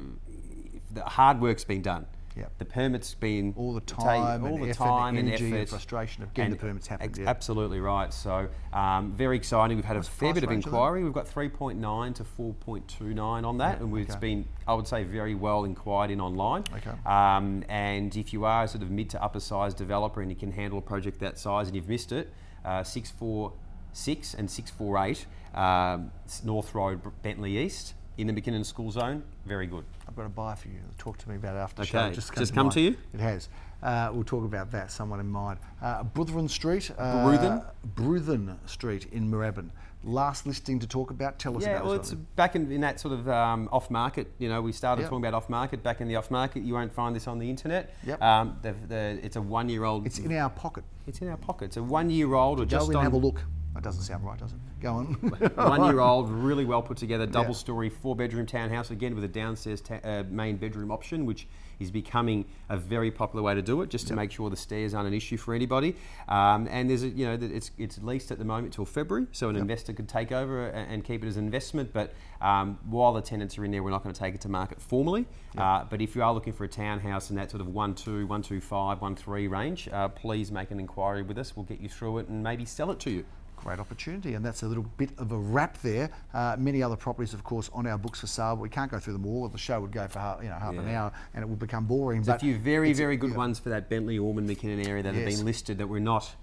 the 0.92 1.02
hard 1.04 1.40
work's 1.40 1.64
been 1.64 1.82
done. 1.82 2.06
Yep. 2.36 2.52
The 2.58 2.64
permit's 2.64 3.12
been 3.14 3.52
All 3.56 3.74
the 3.74 3.80
time 3.80 4.44
all 4.44 4.56
the 4.58 4.70
effort, 4.70 4.74
time 4.78 5.16
and 5.16 5.28
energy 5.28 5.46
and 5.46 5.54
effort. 5.56 5.68
frustration 5.70 6.22
of 6.22 6.32
getting 6.32 6.52
the 6.52 6.56
permits 6.56 6.86
happened, 6.86 7.10
ex- 7.10 7.18
yeah. 7.18 7.28
Absolutely 7.28 7.80
right. 7.80 8.12
So 8.14 8.48
um, 8.72 9.12
very 9.12 9.36
exciting. 9.36 9.76
We've 9.76 9.84
had 9.84 9.96
What's 9.96 10.08
a 10.08 10.12
fair 10.12 10.32
bit 10.34 10.44
of 10.44 10.50
inquiry. 10.50 11.02
We've 11.02 11.12
got 11.12 11.26
3.9 11.26 12.14
to 12.14 12.24
4.29 12.24 13.44
on 13.44 13.58
that, 13.58 13.78
Yeah, 13.78 13.84
and 13.84 13.98
it's 13.98 14.10
okay. 14.12 14.20
been, 14.20 14.48
I 14.68 14.74
would 14.74 14.86
say, 14.86 15.02
very 15.04 15.34
well 15.34 15.64
inquired 15.64 16.10
in 16.10 16.20
online. 16.20 16.64
Okay. 16.76 16.92
Um, 17.04 17.64
and 17.68 18.14
if 18.16 18.32
you 18.32 18.44
are 18.44 18.64
a 18.64 18.68
sort 18.68 18.82
of 18.82 18.90
mid 18.90 19.10
to 19.10 19.22
upper 19.22 19.40
size 19.40 19.74
developer 19.74 20.22
and 20.22 20.30
you 20.30 20.36
can 20.36 20.52
handle 20.52 20.78
a 20.78 20.82
project 20.82 21.18
that 21.20 21.38
size 21.38 21.66
and 21.66 21.74
you've 21.76 21.88
missed 21.88 22.12
it, 22.12 22.32
uh, 22.64 22.82
646 22.84 24.34
and 24.34 24.50
648 24.50 25.26
um, 25.54 26.10
s- 26.26 26.42
North 26.44 26.74
Road, 26.74 27.00
Bentleigh 27.22 27.48
East 27.48 27.94
in 28.20 28.26
the 28.26 28.32
McKinnon 28.40 28.64
School 28.64 28.90
Zone, 28.90 29.22
very 29.46 29.66
good. 29.66 29.84
I've 30.08 30.16
got 30.16 30.26
a 30.26 30.28
buy 30.28 30.54
for 30.54 30.68
you. 30.68 30.80
Talk 30.98 31.18
to 31.18 31.28
me 31.28 31.36
about 31.36 31.56
it 31.56 31.60
after 31.60 31.76
the 31.76 31.88
Okay, 31.88 32.08
show. 32.08 32.14
Just, 32.14 32.34
just 32.34 32.54
come 32.54 32.66
mind. 32.66 32.72
to 32.74 32.80
you? 32.80 32.96
It 33.14 33.20
has. 33.20 33.48
Uh, 33.82 34.10
we'll 34.12 34.24
talk 34.24 34.44
about 34.44 34.70
that. 34.72 34.90
Someone 34.90 35.20
in 35.20 35.28
mind. 35.28 35.58
Uh, 35.80 36.04
Bruthen 36.04 36.48
Street. 36.50 36.90
Uh, 36.98 37.24
Bruthen? 37.24 37.64
Bruthen 37.94 38.56
Street 38.68 39.06
in 39.12 39.30
Moorabbin. 39.30 39.70
Last 40.02 40.46
listing 40.46 40.78
to 40.80 40.86
talk 40.86 41.10
about. 41.10 41.38
Tell 41.38 41.56
us 41.56 41.62
Yeah, 41.64 41.72
about 41.76 41.84
well, 41.84 41.92
it's 41.94 42.12
one. 42.12 42.26
back 42.36 42.56
in, 42.56 42.70
in 42.72 42.80
that 42.82 43.00
sort 43.00 43.12
of 43.14 43.28
um, 43.28 43.68
off 43.70 43.90
market. 43.90 44.30
You 44.38 44.48
know, 44.48 44.60
we 44.62 44.72
started 44.72 45.02
Yep. 45.02 45.10
talking 45.10 45.24
about 45.24 45.34
off 45.34 45.48
market. 45.50 45.82
Back 45.82 46.00
in 46.00 46.08
the 46.08 46.16
off 46.16 46.30
market, 46.30 46.62
you 46.62 46.74
won't 46.74 46.92
find 46.92 47.14
this 47.14 47.26
on 47.26 47.38
the 47.38 47.48
internet. 47.48 47.94
Yep. 48.06 48.20
Um, 48.22 48.56
the, 48.62 48.74
the, 48.88 49.18
it's 49.22 49.36
a 49.36 49.42
one 49.42 49.68
year 49.68 49.84
old. 49.84 50.06
It's 50.06 50.18
in 50.18 50.34
our 50.36 50.50
pocket. 50.50 50.84
It's 51.06 51.20
in 51.20 51.28
our 51.28 51.36
pocket. 51.36 51.66
It's 51.66 51.76
a 51.76 51.82
one 51.82 52.08
year 52.10 52.34
old 52.34 52.60
or 52.60 52.64
Go 52.64 52.68
just 52.70 52.90
in 52.90 52.96
on 52.96 53.04
have 53.04 53.12
a 53.12 53.18
look. 53.18 53.42
That 53.74 53.84
doesn't 53.84 54.02
sound 54.02 54.24
right, 54.24 54.36
does 54.38 54.52
it? 54.52 54.58
Go 54.80 54.94
on. 54.94 55.06
one 55.54 55.84
year 55.84 56.00
old, 56.00 56.28
really 56.28 56.64
well 56.64 56.82
put 56.82 56.96
together, 56.96 57.24
double 57.24 57.54
story, 57.54 57.88
four 57.88 58.16
bedroom 58.16 58.44
townhouse, 58.44 58.90
again 58.90 59.14
with 59.14 59.22
a 59.22 59.28
downstairs 59.28 59.80
ta- 59.80 60.00
uh, 60.02 60.24
main 60.28 60.56
bedroom 60.56 60.90
option, 60.90 61.24
which 61.24 61.46
is 61.78 61.90
becoming 61.90 62.44
a 62.68 62.76
very 62.76 63.10
popular 63.10 63.42
way 63.42 63.54
to 63.54 63.62
do 63.62 63.80
it, 63.82 63.88
just 63.88 64.08
to 64.08 64.14
make 64.16 64.32
sure 64.32 64.50
the 64.50 64.56
stairs 64.56 64.92
aren't 64.92 65.06
an 65.08 65.14
issue 65.14 65.36
for 65.36 65.54
anybody. 65.54 65.94
Um, 66.28 66.66
and 66.70 66.90
there's 66.90 67.04
a, 67.04 67.08
you 67.08 67.24
know, 67.26 67.38
it's, 67.40 67.70
it's 67.78 67.98
leased 68.02 68.30
at 68.32 68.38
the 68.38 68.44
moment 68.44 68.74
till 68.74 68.84
February, 68.84 69.28
so 69.32 69.48
an 69.48 69.56
investor 69.56 69.92
could 69.92 70.08
take 70.08 70.32
over 70.32 70.68
a- 70.68 70.72
and, 70.72 71.04
keep 71.04 71.22
it 71.24 71.28
as 71.28 71.36
an 71.36 71.44
investment. 71.44 71.92
But 71.92 72.12
um, 72.40 72.76
while 72.86 73.12
the 73.12 73.22
tenants 73.22 73.56
are 73.56 73.64
in 73.64 73.70
there, 73.70 73.82
we're 73.82 73.90
not 73.90 74.02
going 74.02 74.14
to 74.14 74.18
take 74.18 74.34
it 74.34 74.40
to 74.42 74.48
market 74.48 74.82
formally. 74.82 75.26
Uh, 75.56 75.84
but 75.88 76.02
if 76.02 76.16
you 76.16 76.22
are 76.22 76.34
looking 76.34 76.52
for 76.52 76.64
a 76.64 76.68
townhouse 76.68 77.30
in 77.30 77.36
that 77.36 77.50
sort 77.50 77.60
of 77.60 77.68
1 77.68 77.94
2, 77.94 78.26
1 78.26 78.42
2 78.42 78.60
5, 78.60 79.00
1 79.00 79.16
3 79.16 79.46
range, 79.46 79.88
uh, 79.92 80.08
please 80.08 80.50
make 80.50 80.70
an 80.72 80.80
inquiry 80.80 81.22
with 81.22 81.38
us. 81.38 81.56
We'll 81.56 81.64
get 81.66 81.80
you 81.80 81.88
through 81.88 82.18
it 82.18 82.28
and 82.28 82.42
maybe 82.42 82.64
sell 82.64 82.90
it 82.90 82.98
to 83.00 83.10
you. 83.10 83.24
Great 83.62 83.78
opportunity, 83.78 84.34
and 84.34 84.44
that's 84.44 84.62
a 84.62 84.66
little 84.66 84.84
bit 84.96 85.10
of 85.18 85.32
a 85.32 85.36
wrap 85.36 85.76
there. 85.82 86.10
Uh, 86.32 86.56
many 86.58 86.82
other 86.82 86.96
properties, 86.96 87.34
of 87.34 87.44
course, 87.44 87.68
on 87.74 87.86
our 87.86 87.98
books 87.98 88.20
for 88.20 88.26
sale. 88.26 88.56
But 88.56 88.62
we 88.62 88.70
can't 88.70 88.90
go 88.90 88.98
through 88.98 89.12
them 89.12 89.26
all. 89.26 89.46
The 89.48 89.58
show 89.58 89.80
would 89.80 89.92
go 89.92 90.08
for 90.08 90.18
half, 90.18 90.42
you 90.42 90.48
know, 90.48 90.54
half 90.54 90.74
an 90.74 90.88
hour, 90.88 91.12
and 91.34 91.42
it 91.42 91.48
would 91.48 91.58
become 91.58 91.84
boring. 91.84 92.22
There's 92.22 92.28
but 92.28 92.36
a 92.36 92.40
few 92.40 92.56
very, 92.56 92.94
very 92.94 93.16
good 93.18 93.32
yeah, 93.32 93.36
ones 93.36 93.58
for 93.58 93.68
that 93.68 93.90
Bentleigh 93.90 94.18
Ormond 94.18 94.48
McKinnon 94.48 94.86
area 94.86 95.02
that 95.02 95.14
have 95.14 95.26
been 95.26 95.44
listed 95.44 95.78
that 95.78 95.86
we're 95.86 95.98
not 95.98 96.34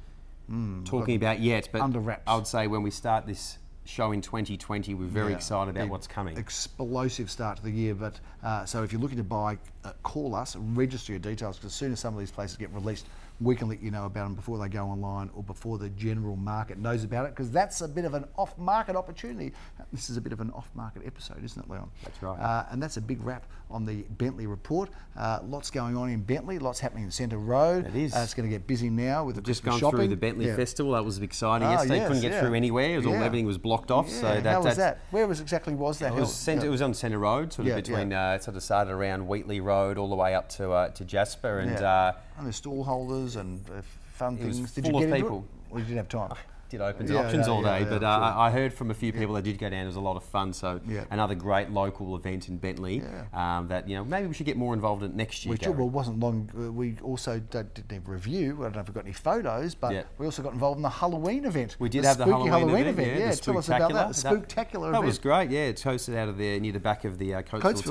talking 0.86 1.16
about 1.16 1.40
yet. 1.40 1.70
But 1.72 1.82
Under 1.82 2.00
wraps. 2.00 2.24
I 2.28 2.36
would 2.36 2.48
say 2.48 2.68
when 2.68 2.84
we 2.84 2.92
start 2.92 3.26
this 3.26 3.58
show 3.86 4.12
in 4.12 4.22
2020, 4.22 4.94
we're 4.94 5.06
very 5.06 5.32
Yeah, 5.32 5.38
excited 5.38 5.76
about 5.76 5.90
what's 5.90 6.08
coming. 6.08 6.38
Explosive 6.38 7.32
start 7.32 7.58
to 7.58 7.64
the 7.64 7.72
year, 7.72 7.96
but 7.96 8.20
uh, 8.44 8.66
so 8.66 8.84
if 8.84 8.92
you're 8.92 9.02
looking 9.02 9.18
to 9.18 9.24
buy, 9.24 9.58
uh, 9.84 9.94
call 10.04 10.36
us, 10.36 10.56
register 10.56 11.14
your 11.14 11.20
details 11.20 11.58
because 11.58 11.72
as 11.72 11.76
soon 11.76 11.94
as 11.94 12.00
some 12.00 12.14
of 12.14 12.20
these 12.20 12.32
places 12.32 12.58
get 12.58 12.72
released, 12.74 13.08
we 13.40 13.56
can 13.56 13.70
let 13.70 13.82
you 13.84 13.92
know 13.92 14.06
about 14.06 14.24
them 14.24 14.34
before 14.34 14.58
they 14.58 14.68
go 14.68 14.86
online 14.86 15.30
or 15.36 15.44
before 15.44 15.78
the 15.78 15.90
general 15.90 16.36
market 16.36 16.80
knows 16.80 17.04
about 17.04 17.26
it 17.26 17.30
because 17.36 17.52
that's 17.52 17.82
a 17.82 17.88
bit 17.88 18.04
of 18.04 18.16
an 18.16 18.26
off-market 18.36 18.96
opportunity. 18.96 19.54
This 19.94 20.10
is 20.10 20.18
a 20.18 20.22
bit 20.22 20.34
of 20.34 20.42
an 20.42 20.50
off-market 20.52 21.04
episode, 21.06 21.44
isn't 21.44 21.64
it, 21.64 21.70
Leon? 21.70 21.90
That's 22.04 22.22
right. 22.24 22.40
Uh, 22.40 22.66
and 22.72 22.82
that's 22.82 22.98
a 22.98 23.02
big 23.02 23.22
wrap 23.24 23.46
on 23.70 23.86
the 23.86 24.04
Bentleigh 24.18 24.48
report. 24.48 24.90
Uh, 25.16 25.40
lots 25.48 25.70
going 25.70 25.96
on 25.96 26.10
in 26.10 26.22
Bentleigh, 26.24 26.58
lots 26.58 26.80
happening 26.80 27.04
in 27.04 27.12
Centre 27.12 27.38
Road. 27.38 27.86
It 27.86 27.96
is. 27.96 28.16
Uh, 28.16 28.22
it's 28.24 28.34
going 28.34 28.50
to 28.50 28.56
get 28.56 28.66
busy 28.66 28.90
now 28.90 29.24
with 29.26 29.36
the 29.36 29.42
Just 29.44 29.64
gone 29.64 29.80
shopping. 29.80 30.00
through 30.00 30.08
the 30.08 30.16
Bentleigh 30.18 30.46
Yeah. 30.48 30.56
Festival, 30.56 30.94
that 30.94 31.06
was 31.06 31.20
exciting 31.20 31.68
Ah, 31.68 31.72
yesterday. 31.74 31.98
yes, 31.98 32.08
Couldn't 32.08 32.22
get 32.24 32.32
yeah. 32.32 32.40
through 32.42 32.54
anywhere. 32.56 32.94
It 32.96 32.98
was 32.98 33.06
all 33.06 33.14
everything 33.16 33.46
was 33.46 33.58
blocked 33.60 33.92
off. 33.92 34.08
Yeah, 34.10 34.14
so 34.22 34.42
that, 34.42 34.46
how 34.46 34.64
was 34.64 34.78
that? 34.78 35.00
Where 35.12 35.28
was 35.28 35.42
exactly 35.42 35.76
was 35.76 36.00
that? 36.00 36.14
It 36.14 36.20
was, 36.20 36.48
Yeah. 36.48 36.64
it 36.64 36.70
was 36.70 36.82
on 36.82 36.94
Centre 36.96 37.20
Road, 37.20 37.54
sort 37.54 37.68
of 37.68 37.70
Yeah, 37.70 37.76
between, 37.76 38.14
Uh, 38.14 38.34
it 38.38 38.44
sort 38.44 38.58
of 38.58 38.64
started 38.64 38.92
around 38.92 39.28
Wheatley 39.28 39.60
Road 39.60 40.00
all 40.00 40.10
the 40.10 40.16
way 40.16 40.34
up 40.34 40.50
to 40.50 40.72
uh, 40.72 40.90
to 40.90 41.06
Jasper. 41.06 41.60
And 41.60 41.80
Yeah. 41.80 41.88
uh, 41.88 42.12
and 42.38 42.48
the 42.48 42.54
stall 42.54 42.84
holders 42.84 43.36
and 43.36 43.64
uh, 43.70 43.82
fun 44.14 44.36
It 44.36 44.42
things. 44.44 44.72
Did 44.74 44.86
full 44.86 44.94
you 44.94 45.00
get 45.00 45.10
into 45.10 45.16
people. 45.24 45.46
it? 45.70 45.74
Or 45.74 45.80
you 45.80 45.86
didn't 45.86 45.98
have 45.98 46.10
time? 46.10 46.38
Did 46.70 46.82
opens 46.82 47.10
Yeah, 47.10 47.20
options 47.20 47.48
yeah, 47.48 47.54
all 47.54 47.62
day, 47.62 47.80
yeah, 47.80 47.86
but 47.90 48.04
uh, 48.04 48.18
sure. 48.34 48.40
I 48.42 48.52
heard 48.52 48.74
from 48.74 48.92
a 48.92 48.94
few 48.94 49.14
people 49.14 49.36
that 49.36 49.44
did 49.44 49.58
go 49.58 49.70
down. 49.70 49.84
It 49.84 49.88
was 49.88 49.96
a 49.96 50.02
lot 50.02 50.18
of 50.18 50.24
fun. 50.24 50.52
So 50.52 50.82
Yeah. 50.88 51.06
another 51.12 51.34
great 51.36 51.70
local 51.72 52.16
event 52.16 52.50
in 52.50 52.58
Bentleigh. 52.58 53.02
Um, 53.34 53.68
that 53.70 53.88
you 53.88 53.96
know 53.96 54.04
maybe 54.04 54.28
we 54.28 54.34
should 54.34 54.46
get 54.46 54.58
more 54.58 54.74
involved 54.74 55.02
in 55.04 55.16
next 55.16 55.46
year. 55.46 55.52
We 55.54 55.58
did, 55.58 55.66
Gary. 55.66 55.78
well, 55.78 55.88
it 55.88 55.92
wasn't 55.94 56.20
long. 56.20 56.50
Uh, 56.58 56.72
we 56.72 56.98
also 57.04 57.40
did, 57.40 57.74
did 57.74 57.92
a 57.92 58.00
review. 58.10 58.58
I 58.60 58.64
don't 58.64 58.76
know 58.76 58.82
if 58.82 58.88
we 58.90 58.94
got 58.94 59.06
any 59.06 59.14
photos, 59.14 59.76
but 59.76 60.06
we 60.18 60.26
also 60.26 60.42
got 60.44 60.54
involved 60.54 60.78
in 60.78 60.84
the 60.84 60.90
Halloween 60.90 61.46
event. 61.46 61.78
We 61.80 61.90
did 61.90 62.04
the 62.04 62.08
have 62.10 62.18
the 62.18 62.26
spooky 62.26 62.50
Halloween, 62.50 62.88
event, 62.88 63.00
event. 63.00 63.20
yeah, 63.20 63.32
tell 63.32 63.58
us 63.58 63.68
about 63.70 63.94
that. 63.94 64.08
The 64.14 64.30
Spooktacular. 64.30 64.82
That 64.92 64.98
event. 64.98 65.06
was 65.06 65.20
great. 65.20 65.50
Yeah, 65.50 65.62
it's 65.66 65.84
hosted 65.84 66.16
out 66.18 66.28
of 66.30 66.38
there 66.38 66.60
near 66.60 66.74
the 66.74 66.80
back 66.80 67.06
of 67.06 67.18
the 67.18 67.36
uh, 67.36 67.42
Te- 67.44 67.60
Tennis, 67.60 67.82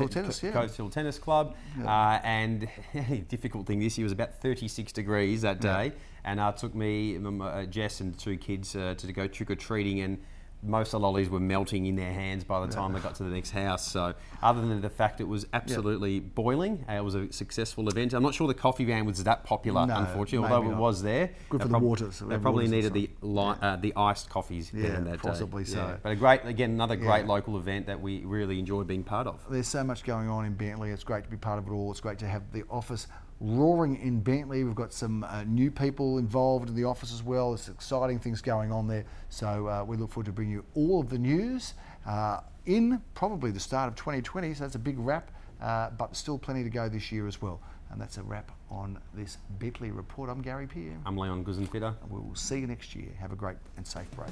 Co- 0.40 0.46
yeah. 0.48 0.52
Coatesville 0.52 0.90
Tennis 0.92 1.18
Club. 1.18 1.54
Uh, 1.82 2.18
and 2.22 2.68
difficult 3.28 3.66
thing 3.66 3.78
this 3.80 3.96
year 3.98 4.04
was 4.04 4.12
about 4.12 4.34
36 4.40 4.92
degrees 4.92 5.42
that 5.42 5.60
day, 5.60 5.92
and 6.26 6.38
uh, 6.40 6.52
took 6.52 6.74
me, 6.74 7.16
uh, 7.40 7.64
Jess, 7.64 8.00
and 8.00 8.18
two 8.18 8.36
kids 8.36 8.76
uh, 8.76 8.94
to 8.98 9.12
go 9.12 9.26
trick 9.26 9.50
or 9.50 9.56
treating 9.56 10.00
and. 10.00 10.18
Most 10.62 10.88
of 10.88 10.92
the 10.92 11.00
lollies 11.00 11.28
were 11.28 11.38
melting 11.38 11.84
in 11.86 11.96
their 11.96 12.12
hands 12.12 12.42
by 12.42 12.64
the 12.64 12.72
time 12.72 12.92
they 12.92 12.98
got 12.98 13.14
to 13.16 13.22
the 13.22 13.28
next 13.28 13.50
house. 13.50 13.86
So, 13.86 14.14
other 14.42 14.66
than 14.66 14.80
the 14.80 14.90
fact 14.90 15.20
it 15.20 15.28
was 15.28 15.46
absolutely 15.52 16.18
boiling, 16.18 16.84
uh, 16.88 16.94
it 16.94 17.04
was 17.04 17.14
a 17.14 17.30
successful 17.30 17.88
event. 17.88 18.14
I'm 18.14 18.22
not 18.22 18.34
sure 18.34 18.48
the 18.48 18.54
coffee 18.54 18.86
van 18.86 19.04
was 19.04 19.22
that 19.24 19.44
popular, 19.44 19.86
No, 19.86 19.94
unfortunately, 19.98 20.48
although 20.50 20.70
it 20.72 20.76
was 20.76 21.02
there. 21.02 21.30
Good 21.50 21.62
for 21.62 21.68
the 21.68 21.78
waters. 21.78 22.18
They 22.20 22.38
probably 22.38 22.64
waters 22.64 22.70
needed 22.70 22.94
the 22.94 23.10
li- 23.20 23.54
uh, 23.60 23.76
the 23.76 23.92
iced 23.96 24.30
coffees 24.30 24.72
Yeah, 24.74 24.98
that 25.00 25.04
day. 25.04 25.16
possibly 25.18 25.66
so. 25.66 25.98
But 26.02 26.12
a 26.12 26.16
great, 26.16 26.40
again, 26.44 26.70
another 26.70 26.96
great 26.96 27.26
local 27.26 27.58
event 27.58 27.86
that 27.86 28.00
we 28.00 28.24
really 28.24 28.58
enjoyed 28.58 28.86
being 28.88 29.04
part 29.04 29.26
of. 29.26 29.44
There's 29.48 29.68
so 29.68 29.84
much 29.84 30.04
going 30.04 30.28
on 30.30 30.46
in 30.46 30.54
Bentleigh. 30.54 30.90
It's 30.90 31.04
great 31.04 31.22
to 31.24 31.30
be 31.30 31.36
part 31.36 31.58
of 31.58 31.68
it 31.68 31.70
all. 31.70 31.90
It's 31.92 32.00
great 32.00 32.18
to 32.20 32.26
have 32.26 32.50
the 32.52 32.64
office 32.70 33.06
roaring 33.40 33.96
in 34.00 34.20
Bentleigh. 34.20 34.64
We've 34.64 34.74
got 34.74 34.92
some 34.92 35.24
uh, 35.24 35.44
new 35.44 35.70
people 35.70 36.18
involved 36.18 36.68
in 36.68 36.74
the 36.74 36.84
office 36.84 37.12
as 37.12 37.22
well. 37.22 37.50
There's 37.50 37.68
exciting 37.68 38.18
things 38.18 38.40
going 38.40 38.72
on 38.72 38.86
there. 38.86 39.04
So 39.28 39.66
uh, 39.66 39.84
we 39.84 39.96
look 39.96 40.10
forward 40.10 40.26
to 40.26 40.32
bringing 40.32 40.54
you 40.54 40.64
all 40.74 41.00
of 41.00 41.08
the 41.08 41.18
news 41.18 41.74
uh, 42.06 42.40
in 42.64 43.00
probably 43.14 43.50
the 43.50 43.60
start 43.60 43.88
of 43.88 43.96
2020. 43.96 44.54
So 44.54 44.64
that's 44.64 44.74
a 44.74 44.78
big 44.78 44.98
wrap, 44.98 45.30
uh, 45.60 45.90
but 45.90 46.16
still 46.16 46.38
plenty 46.38 46.64
to 46.64 46.70
go 46.70 46.88
this 46.88 47.12
year 47.12 47.26
as 47.26 47.40
well. 47.42 47.60
And 47.90 48.00
that's 48.00 48.18
a 48.18 48.22
wrap 48.22 48.50
on 48.70 48.98
this 49.14 49.38
Bentleigh 49.58 49.92
report. 49.92 50.28
I'm 50.28 50.42
Gary 50.42 50.66
Peer. 50.66 50.98
I'm 51.06 51.16
Leon 51.16 51.44
Guzenfitter. 51.44 51.94
And 52.02 52.10
we 52.10 52.20
will 52.20 52.34
see 52.34 52.58
you 52.58 52.66
next 52.66 52.94
year. 52.96 53.08
Have 53.20 53.32
a 53.32 53.36
great 53.36 53.56
and 53.76 53.86
safe 53.86 54.10
break. 54.12 54.30